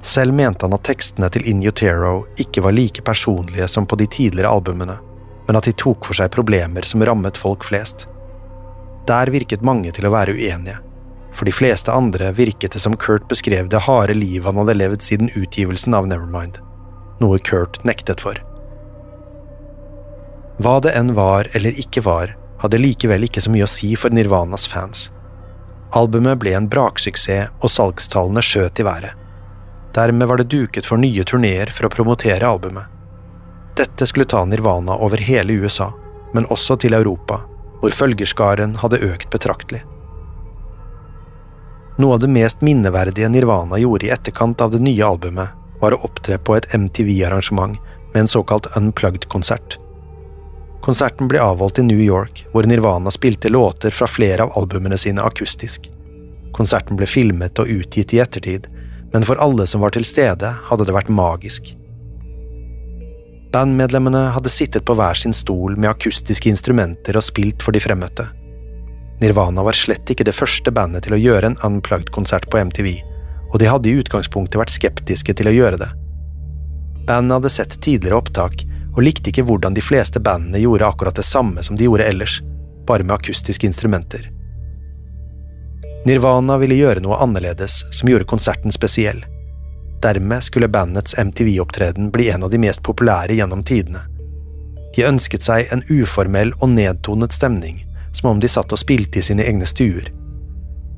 Selv 0.05 0.35
mente 0.37 0.67
han 0.67 0.77
at 0.77 0.85
tekstene 0.85 1.31
til 1.33 1.47
In 1.49 1.63
Utero 1.65 2.27
ikke 2.37 2.61
var 2.67 2.77
like 2.77 3.01
personlige 3.01 3.69
som 3.73 3.87
på 3.89 3.97
de 3.97 4.05
tidligere 4.05 4.51
albumene, 4.53 4.99
men 5.47 5.57
at 5.57 5.65
de 5.65 5.73
tok 5.73 6.05
for 6.05 6.19
seg 6.19 6.29
problemer 6.35 6.85
som 6.85 7.01
rammet 7.09 7.41
folk 7.41 7.65
flest. 7.65 8.05
Der 9.09 9.33
virket 9.33 9.65
mange 9.65 9.95
til 9.97 10.05
å 10.05 10.13
være 10.13 10.37
uenige. 10.37 10.77
For 11.33 11.49
de 11.49 11.57
fleste 11.57 11.97
andre 11.97 12.29
virket 12.37 12.77
det 12.77 12.83
som 12.85 12.99
Kurt 13.01 13.25
beskrev 13.33 13.73
det 13.73 13.81
harde 13.87 14.19
livet 14.19 14.45
han 14.45 14.61
hadde 14.61 14.77
levd 14.77 15.07
siden 15.07 15.33
utgivelsen 15.41 15.97
av 15.97 16.11
Nevermind, 16.11 16.61
noe 17.25 17.41
Kurt 17.49 17.81
nektet 17.89 18.21
for. 18.21 18.37
Hva 20.61 20.77
det 20.85 20.93
enn 21.01 21.15
var 21.17 21.49
eller 21.57 21.81
ikke 21.81 22.05
var, 22.05 22.37
hadde 22.61 22.81
likevel 22.81 23.25
ikke 23.27 23.43
så 23.43 23.53
mye 23.53 23.67
å 23.67 23.71
si 23.71 23.95
for 23.97 24.13
Nirvanas 24.15 24.67
fans. 24.69 25.09
Albumet 25.97 26.39
ble 26.39 26.55
en 26.55 26.69
braksuksess, 26.71 27.51
og 27.61 27.73
salgstallene 27.73 28.45
skjøt 28.45 28.81
i 28.81 28.87
været. 28.87 29.17
Dermed 29.97 30.29
var 30.31 30.39
det 30.39 30.51
duket 30.53 30.87
for 30.87 31.01
nye 31.03 31.25
turneer 31.27 31.73
for 31.75 31.89
å 31.89 31.93
promotere 31.93 32.47
albumet. 32.47 32.87
Dette 33.77 34.07
skulle 34.07 34.29
ta 34.29 34.45
Nirvana 34.45 34.95
over 35.03 35.19
hele 35.19 35.57
USA, 35.59 35.91
men 36.35 36.47
også 36.47 36.77
til 36.79 36.95
Europa, 36.95 37.41
hvor 37.81 37.95
følgerskaren 37.97 38.77
hadde 38.83 39.03
økt 39.03 39.31
betraktelig. 39.33 39.83
Noe 42.01 42.17
av 42.17 42.23
det 42.23 42.31
mest 42.33 42.63
minneverdige 42.65 43.29
Nirvana 43.29 43.81
gjorde 43.81 44.07
i 44.07 44.13
etterkant 44.15 44.61
av 44.61 44.71
det 44.73 44.81
nye 44.85 45.05
albumet, 45.05 45.57
var 45.81 45.97
å 45.97 46.03
opptre 46.07 46.39
på 46.39 46.55
et 46.57 46.69
MTV-arrangement 46.77 47.81
med 48.13 48.21
en 48.23 48.31
såkalt 48.31 48.69
unplugged-konsert. 48.77 49.79
Konserten 50.85 51.29
ble 51.29 51.41
avholdt 51.45 51.79
i 51.79 51.85
New 51.85 52.01
York, 52.01 52.47
hvor 52.53 52.65
Nirvana 52.65 53.11
spilte 53.13 53.49
låter 53.49 53.91
fra 53.91 54.07
flere 54.09 54.47
av 54.47 54.55
albumene 54.59 54.99
sine 54.99 55.23
akustisk. 55.23 55.91
Konserten 56.57 56.97
ble 56.97 57.07
filmet 57.07 57.61
og 57.61 57.69
utgitt 57.69 58.15
i 58.17 58.23
ettertid, 58.23 58.67
men 59.13 59.27
for 59.27 59.41
alle 59.43 59.67
som 59.67 59.85
var 59.85 59.93
til 59.95 60.07
stede, 60.07 60.55
hadde 60.71 60.87
det 60.89 60.97
vært 60.97 61.13
magisk. 61.13 61.75
Bandmedlemmene 63.53 64.29
hadde 64.37 64.53
sittet 64.53 64.85
på 64.87 64.95
hver 64.95 65.19
sin 65.19 65.35
stol 65.35 65.75
med 65.77 65.91
akustiske 65.91 66.49
instrumenter 66.49 67.19
og 67.19 67.27
spilt 67.27 67.65
for 67.67 67.75
de 67.75 67.83
fremmøtte. 67.83 68.29
Nirvana 69.21 69.65
var 69.67 69.77
slett 69.77 70.09
ikke 70.09 70.25
det 70.25 70.37
første 70.37 70.73
bandet 70.73 71.05
til 71.05 71.17
å 71.17 71.21
gjøre 71.21 71.51
en 71.51 71.59
unplugged-konsert 71.67 72.47
på 72.49 72.63
MTV, 72.71 72.93
og 73.51 73.59
de 73.61 73.69
hadde 73.69 73.91
i 73.91 73.99
utgangspunktet 74.01 74.57
vært 74.63 74.73
skeptiske 74.73 75.35
til 75.37 75.51
å 75.51 75.55
gjøre 75.55 75.81
det. 75.83 75.91
Bandet 77.09 77.41
hadde 77.41 77.53
sett 77.53 77.77
tidligere 77.83 78.21
opptak, 78.23 78.63
og 79.01 79.07
likte 79.07 79.33
ikke 79.33 79.47
hvordan 79.49 79.73
de 79.73 79.81
fleste 79.81 80.21
bandene 80.21 80.61
gjorde 80.61 80.85
akkurat 80.85 81.17
det 81.17 81.25
samme 81.25 81.63
som 81.65 81.77
de 81.77 81.87
gjorde 81.87 82.05
ellers, 82.05 82.43
bare 82.87 83.07
med 83.07 83.15
akustiske 83.15 83.65
instrumenter. 83.67 84.27
Nirvana 86.05 86.59
ville 86.61 86.77
gjøre 86.77 87.01
noe 87.01 87.17
annerledes 87.25 87.79
som 87.97 88.11
gjorde 88.13 88.29
konserten 88.29 88.73
spesiell. 88.73 89.23
Dermed 90.05 90.45
skulle 90.45 90.69
bandets 90.69 91.17
MTV-opptreden 91.17 92.13
bli 92.13 92.29
en 92.29 92.45
av 92.45 92.53
de 92.53 92.61
mest 92.61 92.85
populære 92.85 93.39
gjennom 93.41 93.65
tidene. 93.65 94.05
De 94.97 95.09
ønsket 95.09 95.49
seg 95.49 95.73
en 95.73 95.85
uformell 95.89 96.53
og 96.61 96.73
nedtonet 96.77 97.33
stemning, 97.33 97.81
som 98.13 98.35
om 98.35 98.41
de 98.41 98.53
satt 98.53 98.73
og 98.73 98.81
spilte 98.81 99.21
i 99.21 99.25
sine 99.25 99.49
egne 99.49 99.69
stuer. 99.69 100.13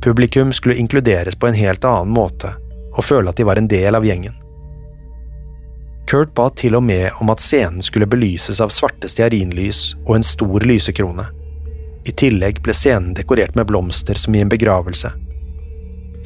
Publikum 0.03 0.51
skulle 0.51 0.79
inkluderes 0.83 1.39
på 1.39 1.47
en 1.47 1.59
helt 1.59 1.87
annen 1.87 2.11
måte, 2.11 2.51
og 2.97 3.05
føle 3.07 3.31
at 3.31 3.39
de 3.39 3.47
var 3.47 3.63
en 3.63 3.71
del 3.71 3.95
av 3.95 4.07
gjengen. 4.07 4.42
Kurt 6.13 6.35
ba 6.37 6.51
til 6.53 6.77
og 6.77 6.83
med 6.85 7.23
om 7.25 7.31
at 7.33 7.41
scenen 7.41 7.81
skulle 7.83 8.07
belyses 8.07 8.61
av 8.61 8.69
svarte 8.75 9.09
stearinlys 9.09 9.95
og 10.03 10.19
en 10.19 10.27
stor 10.29 10.67
lysekrone. 10.69 11.25
I 12.05 12.13
tillegg 12.13 12.61
ble 12.61 12.75
scenen 12.77 13.15
dekorert 13.17 13.57
med 13.57 13.71
blomster 13.71 14.21
som 14.21 14.37
i 14.37 14.43
en 14.45 14.53
begravelse. 14.53 15.15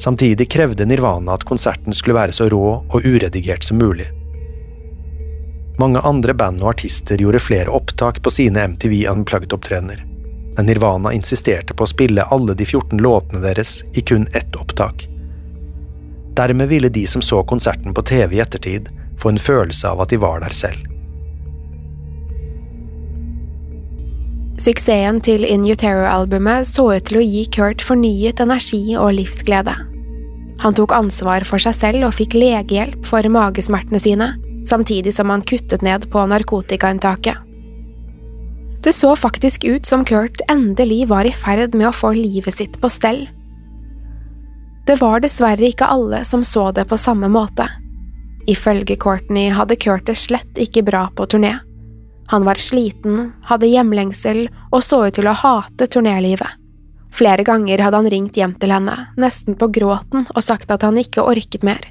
Samtidig 0.03 0.49
krevde 0.51 0.85
Nirvana 0.85 1.37
at 1.37 1.47
konserten 1.47 1.95
skulle 1.95 2.17
være 2.19 2.35
så 2.35 2.49
rå 2.51 2.65
og 2.81 3.07
uredigert 3.07 3.63
som 3.63 3.79
mulig. 3.79 4.09
Mange 5.79 6.03
andre 6.03 6.35
band 6.35 6.59
og 6.65 6.73
artister 6.75 7.21
gjorde 7.23 7.45
flere 7.47 7.71
opptak 7.71 8.19
på 8.25 8.33
sine 8.33 8.67
MTV 8.75 8.99
Unplugged-opptredener 9.13 10.03
men 10.57 10.65
Nirvana 10.65 11.13
insisterte 11.13 11.73
på 11.77 11.85
å 11.85 11.89
spille 11.91 12.23
alle 12.33 12.55
de 12.57 12.65
14 12.65 12.97
låtene 12.97 13.43
deres 13.43 13.83
i 13.93 14.01
kun 14.01 14.23
ett 14.33 14.55
opptak. 14.57 15.03
Dermed 16.33 16.69
ville 16.71 16.89
de 16.89 17.03
som 17.07 17.21
så 17.21 17.43
konserten 17.45 17.93
på 17.93 18.01
TV 18.01 18.35
i 18.35 18.41
ettertid, 18.41 18.89
få 19.27 19.33
en 19.35 19.39
følelse 19.39 19.87
av 19.87 20.01
at 20.01 20.09
de 20.09 20.17
var 20.21 20.41
der 20.41 20.53
selv. 20.55 20.85
Suksessen 24.57 25.21
til 25.21 25.45
In 25.45 25.65
Utero-albumet 25.67 26.65
så 26.65 26.95
ut 26.95 27.05
til 27.05 27.19
å 27.19 27.25
gi 27.25 27.45
Kurt 27.53 27.83
fornyet 27.85 28.41
energi 28.41 28.97
og 28.97 29.13
livsglede. 29.13 29.75
Han 30.59 30.73
tok 30.73 30.95
ansvar 30.97 31.45
for 31.45 31.61
seg 31.61 31.75
selv 31.77 32.07
og 32.07 32.15
fikk 32.17 32.33
legehjelp 32.33 33.05
for 33.05 33.21
magesmertene 33.29 33.99
sine, 34.01 34.31
samtidig 34.65 35.13
som 35.13 35.29
han 35.29 35.45
kuttet 35.45 35.85
ned 35.85 36.09
på 36.09 36.25
narkotikainntaket. 36.25 37.37
Det 38.81 38.93
så 38.95 39.13
faktisk 39.15 39.65
ut 39.67 39.85
som 39.85 40.05
Kurt 40.05 40.41
endelig 40.49 41.05
var 41.11 41.27
i 41.27 41.33
ferd 41.35 41.75
med 41.75 41.91
å 41.91 41.95
få 41.95 42.15
livet 42.17 42.57
sitt 42.57 42.79
på 42.81 42.89
stell. 42.89 43.27
Det 44.87 44.97
var 45.01 45.21
dessverre 45.21 45.69
ikke 45.69 45.89
alle 45.91 46.23
som 46.25 46.41
så 46.43 46.71
det 46.71 46.87
på 46.89 46.97
samme 46.97 47.29
måte. 47.29 47.67
Ifølge 48.47 48.95
Courtney 48.95 49.49
hadde 49.51 49.75
det 49.75 50.15
slett 50.15 50.57
ikke 50.57 50.83
bra 50.83 51.09
på 51.15 51.25
turné. 51.25 51.59
Han 52.27 52.45
var 52.45 52.55
sliten, 52.55 53.33
hadde 53.43 53.67
hjemlengsel 53.67 54.47
og 54.71 54.83
så 54.83 55.07
ut 55.07 55.15
til 55.15 55.27
å 55.27 55.35
hate 55.35 55.87
turnélivet. 55.87 56.47
Flere 57.11 57.43
ganger 57.43 57.79
hadde 57.79 57.97
han 57.97 58.09
ringt 58.09 58.37
hjem 58.37 58.55
til 58.59 58.71
henne, 58.71 58.95
nesten 59.17 59.55
på 59.55 59.67
gråten, 59.67 60.27
og 60.35 60.43
sagt 60.43 60.71
at 60.71 60.83
han 60.83 60.97
ikke 60.99 61.23
orket 61.23 61.63
mer. 61.63 61.83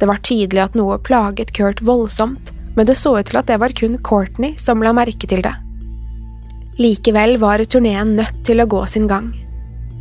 Det 0.00 0.08
var 0.08 0.20
tydelig 0.24 0.64
at 0.64 0.76
noe 0.76 0.98
plaget 0.98 1.52
Kurt 1.56 1.80
voldsomt, 1.84 2.52
men 2.76 2.86
det 2.88 2.96
så 2.96 3.18
ut 3.18 3.28
til 3.28 3.40
at 3.40 3.48
det 3.48 3.60
var 3.60 3.72
kun 3.76 3.98
Courtney 4.04 4.56
som 4.56 4.82
la 4.82 4.92
merke 4.96 5.28
til 5.28 5.44
det. 5.44 5.54
Likevel 6.80 7.36
var 7.40 7.60
turneen 7.64 8.16
nødt 8.16 8.40
til 8.48 8.60
å 8.60 8.68
gå 8.68 8.80
sin 8.88 9.08
gang. 9.08 9.32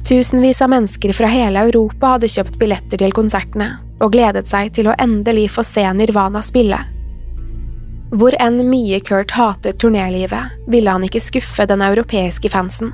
Tusenvis 0.07 0.63
av 0.63 0.71
mennesker 0.71 1.11
fra 1.13 1.27
hele 1.27 1.67
Europa 1.67 2.15
hadde 2.15 2.31
kjøpt 2.31 2.55
billetter 2.59 3.03
til 3.03 3.15
konsertene 3.15 3.75
og 3.99 4.13
gledet 4.13 4.47
seg 4.49 4.71
til 4.75 4.89
å 4.89 4.95
endelig 4.99 5.49
få 5.55 5.63
se 5.67 5.83
Nirvana 5.93 6.41
spille. 6.45 6.79
Hvor 8.09 8.33
enn 8.41 8.63
mye 8.65 8.97
Kurt 9.05 9.35
hatet 9.37 9.77
turnélivet, 9.81 10.55
ville 10.67 10.89
han 10.89 11.05
ikke 11.05 11.21
skuffe 11.21 11.67
den 11.69 11.83
europeiske 11.85 12.49
fansen. 12.49 12.93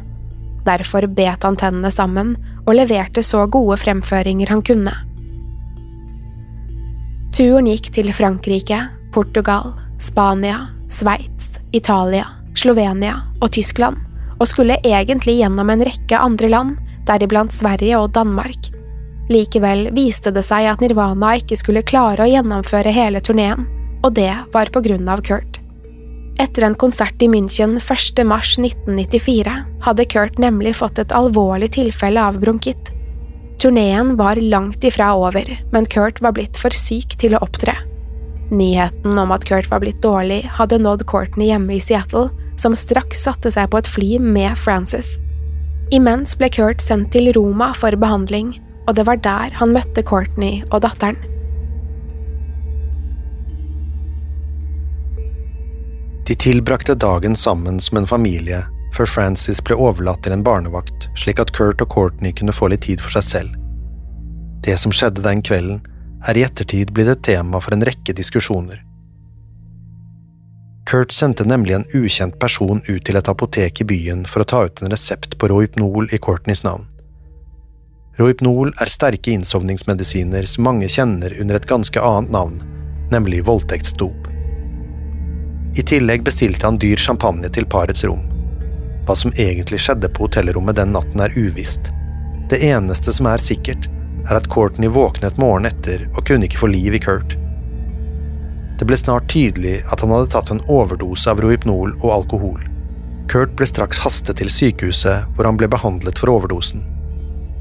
Derfor 0.66 1.08
bet 1.08 1.46
han 1.46 1.56
tennene 1.56 1.92
sammen 1.94 2.36
og 2.66 2.76
leverte 2.76 3.24
så 3.24 3.46
gode 3.48 3.78
fremføringer 3.80 4.52
han 4.52 4.64
kunne. 4.66 4.96
Turen 7.36 7.68
gikk 7.70 7.92
til 7.96 8.12
Frankrike, 8.16 8.80
Portugal, 9.16 9.74
Spania, 10.00 10.70
Sveits, 10.92 11.60
Italia, 11.72 12.28
Slovenia 12.56 13.18
og 13.42 13.52
Tyskland, 13.56 14.00
og 14.40 14.48
skulle 14.52 14.80
egentlig 14.84 15.38
gjennom 15.40 15.70
en 15.72 15.84
rekke 15.88 16.20
andre 16.20 16.52
land, 16.52 16.78
deriblant 17.08 17.54
Sverige 17.56 18.00
og 18.00 18.12
Danmark. 18.16 18.72
Likevel 19.30 19.90
viste 19.96 20.32
det 20.32 20.44
seg 20.46 20.68
at 20.70 20.82
Nirvana 20.84 21.36
ikke 21.40 21.58
skulle 21.58 21.86
klare 21.86 22.26
å 22.26 22.30
gjennomføre 22.30 22.94
hele 22.94 23.22
turneen, 23.26 23.66
og 24.06 24.14
det 24.20 24.34
var 24.54 24.70
på 24.74 24.84
grunn 24.86 25.08
av 25.10 25.24
Kurt. 25.26 25.60
Etter 26.42 26.66
en 26.68 26.76
konsert 26.76 27.22
i 27.24 27.30
München 27.32 27.78
1. 27.80 28.22
mars 28.28 28.58
1994 28.60 29.56
hadde 29.86 30.06
Kurt 30.12 30.38
nemlig 30.42 30.76
fått 30.76 31.00
et 31.00 31.16
alvorlig 31.16 31.72
tilfelle 31.78 32.22
av 32.22 32.38
bronkitt. 32.42 32.92
Turneen 33.62 34.14
var 34.20 34.36
langt 34.36 34.84
ifra 34.84 35.14
over, 35.16 35.48
men 35.72 35.88
Kurt 35.90 36.22
var 36.22 36.36
blitt 36.36 36.60
for 36.60 36.76
syk 36.76 37.16
til 37.22 37.38
å 37.38 37.42
opptre. 37.46 37.74
Nyheten 38.52 39.18
om 39.18 39.32
at 39.34 39.48
Kurt 39.48 39.72
var 39.72 39.82
blitt 39.82 40.04
dårlig, 40.04 40.44
hadde 40.60 40.82
nådd 40.84 41.08
Courtney 41.10 41.50
hjemme 41.50 41.78
i 41.78 41.82
Seattle, 41.82 42.28
som 42.62 42.76
straks 42.78 43.24
satte 43.26 43.50
seg 43.52 43.72
på 43.72 43.80
et 43.80 43.90
fly 43.90 44.20
med 44.22 44.60
Frances. 44.60 45.16
Imens 45.96 46.36
ble 46.38 46.52
Kurt 46.54 46.84
sendt 46.84 47.14
til 47.16 47.32
Roma 47.34 47.72
for 47.78 47.96
behandling, 47.98 48.54
og 48.86 48.96
det 48.96 49.06
var 49.08 49.18
der 49.22 49.56
han 49.60 49.74
møtte 49.74 50.04
Courtney 50.06 50.62
og 50.72 50.84
datteren. 50.86 51.18
De 56.26 56.34
tilbrakte 56.42 56.96
dagen 56.98 57.36
sammen 57.38 57.80
som 57.80 58.00
en 58.00 58.08
familie 58.10 58.64
før 58.96 59.10
Frances 59.10 59.60
ble 59.62 59.76
overlatt 59.78 60.24
til 60.26 60.34
en 60.34 60.46
barnevakt, 60.46 61.10
slik 61.20 61.42
at 61.44 61.52
Kurt 61.54 61.84
og 61.84 61.92
Courtney 61.92 62.34
kunne 62.34 62.56
få 62.56 62.72
litt 62.72 62.86
tid 62.88 63.04
for 63.04 63.14
seg 63.18 63.28
selv. 63.28 63.60
Det 64.66 64.78
som 64.82 64.94
skjedde 64.96 65.26
den 65.26 65.44
kvelden, 65.46 65.84
er 66.26 66.38
i 66.38 66.46
ettertid 66.48 66.94
blitt 66.96 67.12
et 67.12 67.24
tema 67.28 67.60
for 67.62 67.76
en 67.76 67.86
rekke 67.86 68.16
diskusjoner. 68.18 68.80
Kurt 70.90 71.14
sendte 71.14 71.46
nemlig 71.46 71.76
en 71.76 71.88
ukjent 71.98 72.40
person 72.42 72.82
ut 72.88 73.04
til 73.06 73.18
et 73.18 73.30
apotek 73.30 73.82
i 73.82 73.88
byen 73.90 74.26
for 74.30 74.42
å 74.42 74.50
ta 74.50 74.64
ut 74.66 74.82
en 74.82 74.90
resept 74.94 75.38
på 75.38 75.50
Rohypnol 75.52 76.10
i 76.14 76.22
Courtneys 76.22 76.64
navn. 76.66 76.88
Rohypnol 78.16 78.70
er 78.80 78.88
sterke 78.88 79.34
innsovningsmedisiner 79.36 80.46
som 80.48 80.64
mange 80.64 80.88
kjenner 80.88 81.34
under 81.42 81.58
et 81.58 81.68
ganske 81.68 82.00
annet 82.00 82.32
navn, 82.32 82.62
nemlig 83.12 83.42
voldtektsdop. 83.48 84.30
I 85.76 85.84
tillegg 85.84 86.24
bestilte 86.24 86.64
han 86.64 86.80
dyr 86.80 86.96
champagne 86.96 87.50
til 87.52 87.68
parets 87.68 88.06
rom. 88.08 88.24
Hva 89.06 89.18
som 89.20 89.36
egentlig 89.36 89.82
skjedde 89.84 90.08
på 90.16 90.30
hotellrommet 90.30 90.80
den 90.80 90.96
natten 90.96 91.26
er 91.26 91.36
uvisst. 91.36 91.92
Det 92.50 92.62
eneste 92.64 93.12
som 93.14 93.28
er 93.28 93.44
sikkert, 93.44 93.90
er 94.30 94.40
at 94.40 94.48
Courtney 94.48 94.88
våknet 94.90 95.36
morgenen 95.42 95.74
etter 95.74 96.08
og 96.14 96.24
kunne 96.26 96.48
ikke 96.48 96.64
få 96.64 96.72
liv 96.72 96.96
i 96.96 97.04
Kurt. 97.04 97.36
Det 98.80 98.88
ble 98.88 98.96
snart 99.00 99.28
tydelig 99.32 99.82
at 99.92 100.02
han 100.02 100.16
hadde 100.16 100.32
tatt 100.32 100.56
en 100.56 100.64
overdose 100.72 101.28
av 101.28 101.44
Rohypnol 101.44 101.98
og 102.00 102.10
alkohol. 102.22 102.64
Kurt 103.28 103.60
ble 103.60 103.68
straks 103.68 104.00
hastet 104.08 104.40
til 104.40 104.52
sykehuset, 104.52 105.28
hvor 105.36 105.52
han 105.52 105.60
ble 105.60 105.68
behandlet 105.68 106.24
for 106.24 106.32
overdosen. 106.40 106.95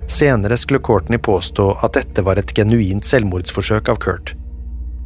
Senere 0.08 0.56
skulle 0.56 0.80
Courtney 0.80 1.18
påstå 1.18 1.70
at 1.82 1.94
dette 1.96 2.22
var 2.22 2.36
et 2.36 2.52
genuint 2.56 3.04
selvmordsforsøk 3.04 3.88
av 3.88 4.00
Kurt. 4.04 4.34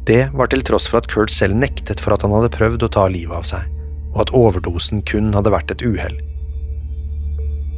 Det 0.07 0.29
var 0.33 0.49
til 0.51 0.63
tross 0.65 0.89
for 0.91 0.99
at 0.99 1.07
Kurt 1.11 1.31
selv 1.31 1.55
nektet 1.55 2.01
for 2.03 2.15
at 2.15 2.25
han 2.25 2.33
hadde 2.35 2.51
prøvd 2.55 2.83
å 2.83 2.91
ta 2.91 3.05
livet 3.07 3.35
av 3.37 3.47
seg, 3.47 3.67
og 4.13 4.23
at 4.25 4.33
overdosen 4.35 5.03
kun 5.07 5.31
hadde 5.37 5.53
vært 5.53 5.71
et 5.75 5.85
uhell. 5.85 6.17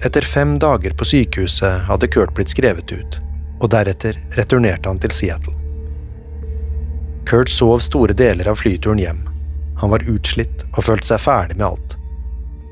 Etter 0.01 0.25
fem 0.25 0.55
dager 0.59 0.95
på 0.97 1.05
sykehuset 1.05 1.85
hadde 1.85 2.09
Kurt 2.09 2.33
blitt 2.37 2.53
skrevet 2.53 2.89
ut, 2.91 3.19
og 3.61 3.69
deretter 3.73 4.17
returnerte 4.37 4.89
han 4.89 5.01
til 5.01 5.13
Seattle. 5.13 5.53
Kurt 7.29 7.51
sov 7.53 7.83
store 7.85 8.15
deler 8.17 8.49
av 8.49 8.57
flyturen 8.57 8.99
hjem. 8.99 9.21
Han 9.77 9.93
var 9.93 10.07
utslitt 10.09 10.65
og 10.73 10.87
følte 10.87 11.13
seg 11.13 11.21
ferdig 11.21 11.59
med 11.59 11.67
alt. 11.67 11.97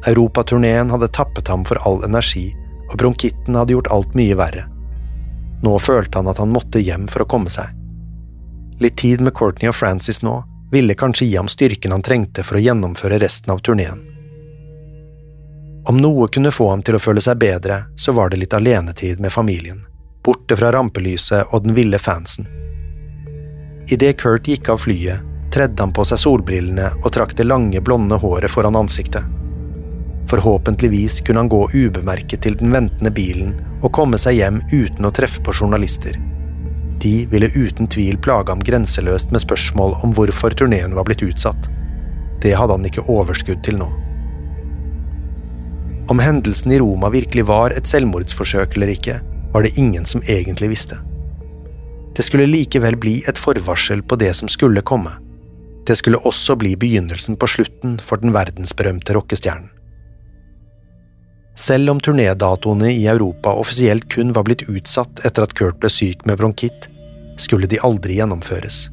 Europaturneen 0.10 0.90
hadde 0.90 1.12
tappet 1.14 1.52
ham 1.52 1.62
for 1.68 1.78
all 1.86 2.02
energi, 2.08 2.50
og 2.90 2.98
bronkitten 2.98 3.56
hadde 3.56 3.76
gjort 3.76 3.92
alt 3.94 4.16
mye 4.18 4.38
verre. 4.38 4.66
Nå 5.62 5.76
følte 5.80 6.20
han 6.20 6.30
at 6.32 6.40
han 6.40 6.54
måtte 6.54 6.82
hjem 6.82 7.08
for 7.12 7.24
å 7.24 7.30
komme 7.30 7.52
seg. 7.54 7.76
Litt 8.80 8.98
tid 8.98 9.22
med 9.22 9.36
Courtney 9.36 9.70
og 9.70 9.76
Francis 9.76 10.22
nå 10.24 10.42
ville 10.72 10.96
kanskje 10.96 11.26
gi 11.28 11.36
ham 11.36 11.50
styrken 11.52 11.92
han 11.92 12.06
trengte 12.06 12.46
for 12.48 12.58
å 12.58 12.64
gjennomføre 12.64 13.20
resten 13.20 13.52
av 13.54 13.60
turneen. 13.66 14.06
Om 15.90 15.98
noe 15.98 16.28
kunne 16.28 16.52
få 16.52 16.70
ham 16.70 16.84
til 16.86 16.96
å 16.96 17.02
føle 17.02 17.22
seg 17.24 17.40
bedre, 17.42 17.84
så 17.96 18.14
var 18.14 18.30
det 18.30 18.38
litt 18.38 18.54
alenetid 18.54 19.20
med 19.20 19.34
familien, 19.34 19.82
borte 20.24 20.56
fra 20.60 20.72
rampelyset 20.76 21.50
og 21.50 21.66
den 21.66 21.76
ville 21.76 22.00
fansen. 22.00 22.48
Idet 23.90 24.20
Kurt 24.22 24.48
gikk 24.48 24.70
av 24.70 24.84
flyet, 24.84 25.26
tredde 25.52 25.82
han 25.82 25.94
på 25.94 26.06
seg 26.06 26.22
solbrillene 26.22 26.92
og 27.02 27.10
trakk 27.16 27.34
det 27.36 27.48
lange, 27.50 27.82
blonde 27.82 28.20
håret 28.22 28.54
foran 28.54 28.78
ansiktet. 28.78 29.26
Forhåpentligvis 30.30 31.22
kunne 31.22 31.40
han 31.40 31.50
gå 31.50 31.64
ubemerket 31.74 32.44
til 32.46 32.58
den 32.60 32.74
ventende 32.74 33.12
bilen 33.12 33.56
og 33.82 33.94
komme 33.98 34.20
seg 34.22 34.38
hjem 34.38 34.60
uten 34.70 35.08
å 35.08 35.14
treffe 35.16 35.42
på 35.46 35.56
journalister. 35.56 36.20
De 37.02 37.24
ville 37.32 37.50
uten 37.56 37.88
tvil 37.88 38.18
plage 38.22 38.52
ham 38.52 38.62
grenseløst 38.66 39.32
med 39.34 39.42
spørsmål 39.42 39.96
om 40.04 40.14
hvorfor 40.14 40.54
turneen 40.54 40.94
var 40.98 41.08
blitt 41.08 41.24
utsatt. 41.26 41.70
Det 42.44 42.54
hadde 42.56 42.76
han 42.76 42.86
ikke 42.86 43.08
overskudd 43.10 43.64
til 43.66 43.80
nå. 43.80 43.88
Om 46.10 46.22
hendelsen 46.22 46.74
i 46.74 46.80
Roma 46.82 47.10
virkelig 47.14 47.46
var 47.50 47.74
et 47.74 47.88
selvmordsforsøk 47.90 48.76
eller 48.78 48.94
ikke, 48.94 49.20
var 49.54 49.66
det 49.66 49.78
ingen 49.82 50.06
som 50.06 50.22
egentlig 50.28 50.72
visste. 50.74 51.00
Det 52.18 52.26
skulle 52.26 52.50
likevel 52.50 52.98
bli 53.00 53.20
et 53.30 53.38
forvarsel 53.38 54.02
på 54.04 54.18
det 54.20 54.34
som 54.36 54.50
skulle 54.52 54.86
komme. 54.86 55.16
Det 55.88 55.96
skulle 55.98 56.22
også 56.28 56.58
bli 56.60 56.76
begynnelsen 56.78 57.38
på 57.40 57.48
slutten 57.50 57.98
for 58.04 58.22
den 58.22 58.34
verdensberømte 58.36 59.16
rockestjernen. 59.16 59.70
Selv 61.60 61.92
om 61.92 62.00
turnédatoene 62.00 62.92
i 62.92 63.08
Europa 63.08 63.52
offisielt 63.54 64.08
kun 64.10 64.32
var 64.34 64.46
blitt 64.48 64.62
utsatt 64.70 65.26
etter 65.28 65.44
at 65.44 65.54
Kurt 65.60 65.80
ble 65.82 65.92
syk 65.92 66.24
med 66.30 66.40
bronkitt, 66.40 66.88
skulle 67.36 67.68
de 67.68 67.82
aldri 67.84 68.16
gjennomføres. 68.16 68.86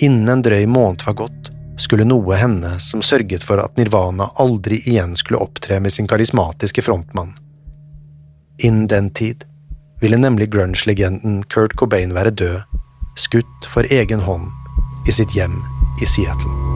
Innen 0.00 0.30
en 0.32 0.44
drøy 0.44 0.64
måned 0.68 1.04
var 1.04 1.18
gått, 1.20 1.50
skulle 1.76 2.06
noe 2.08 2.38
hende 2.40 2.78
som 2.80 3.04
sørget 3.04 3.44
for 3.44 3.60
at 3.60 3.76
Nirvana 3.76 4.30
aldri 4.40 4.80
igjen 4.88 5.12
skulle 5.16 5.42
opptre 5.44 5.76
med 5.80 5.92
sin 5.92 6.08
karismatiske 6.08 6.84
frontmann. 6.84 7.34
Innen 8.64 8.88
den 8.88 9.10
tid 9.12 9.44
ville 10.00 10.16
nemlig 10.16 10.48
grunge-legenden 10.56 11.42
Kurt 11.52 11.76
Cobain 11.76 12.16
være 12.16 12.32
død, 12.32 12.80
skutt 13.20 13.68
for 13.72 13.84
egen 13.92 14.24
hånd 14.24 14.48
i 15.08 15.12
sitt 15.12 15.36
hjem 15.36 15.60
i 16.00 16.08
Seattle. 16.08 16.75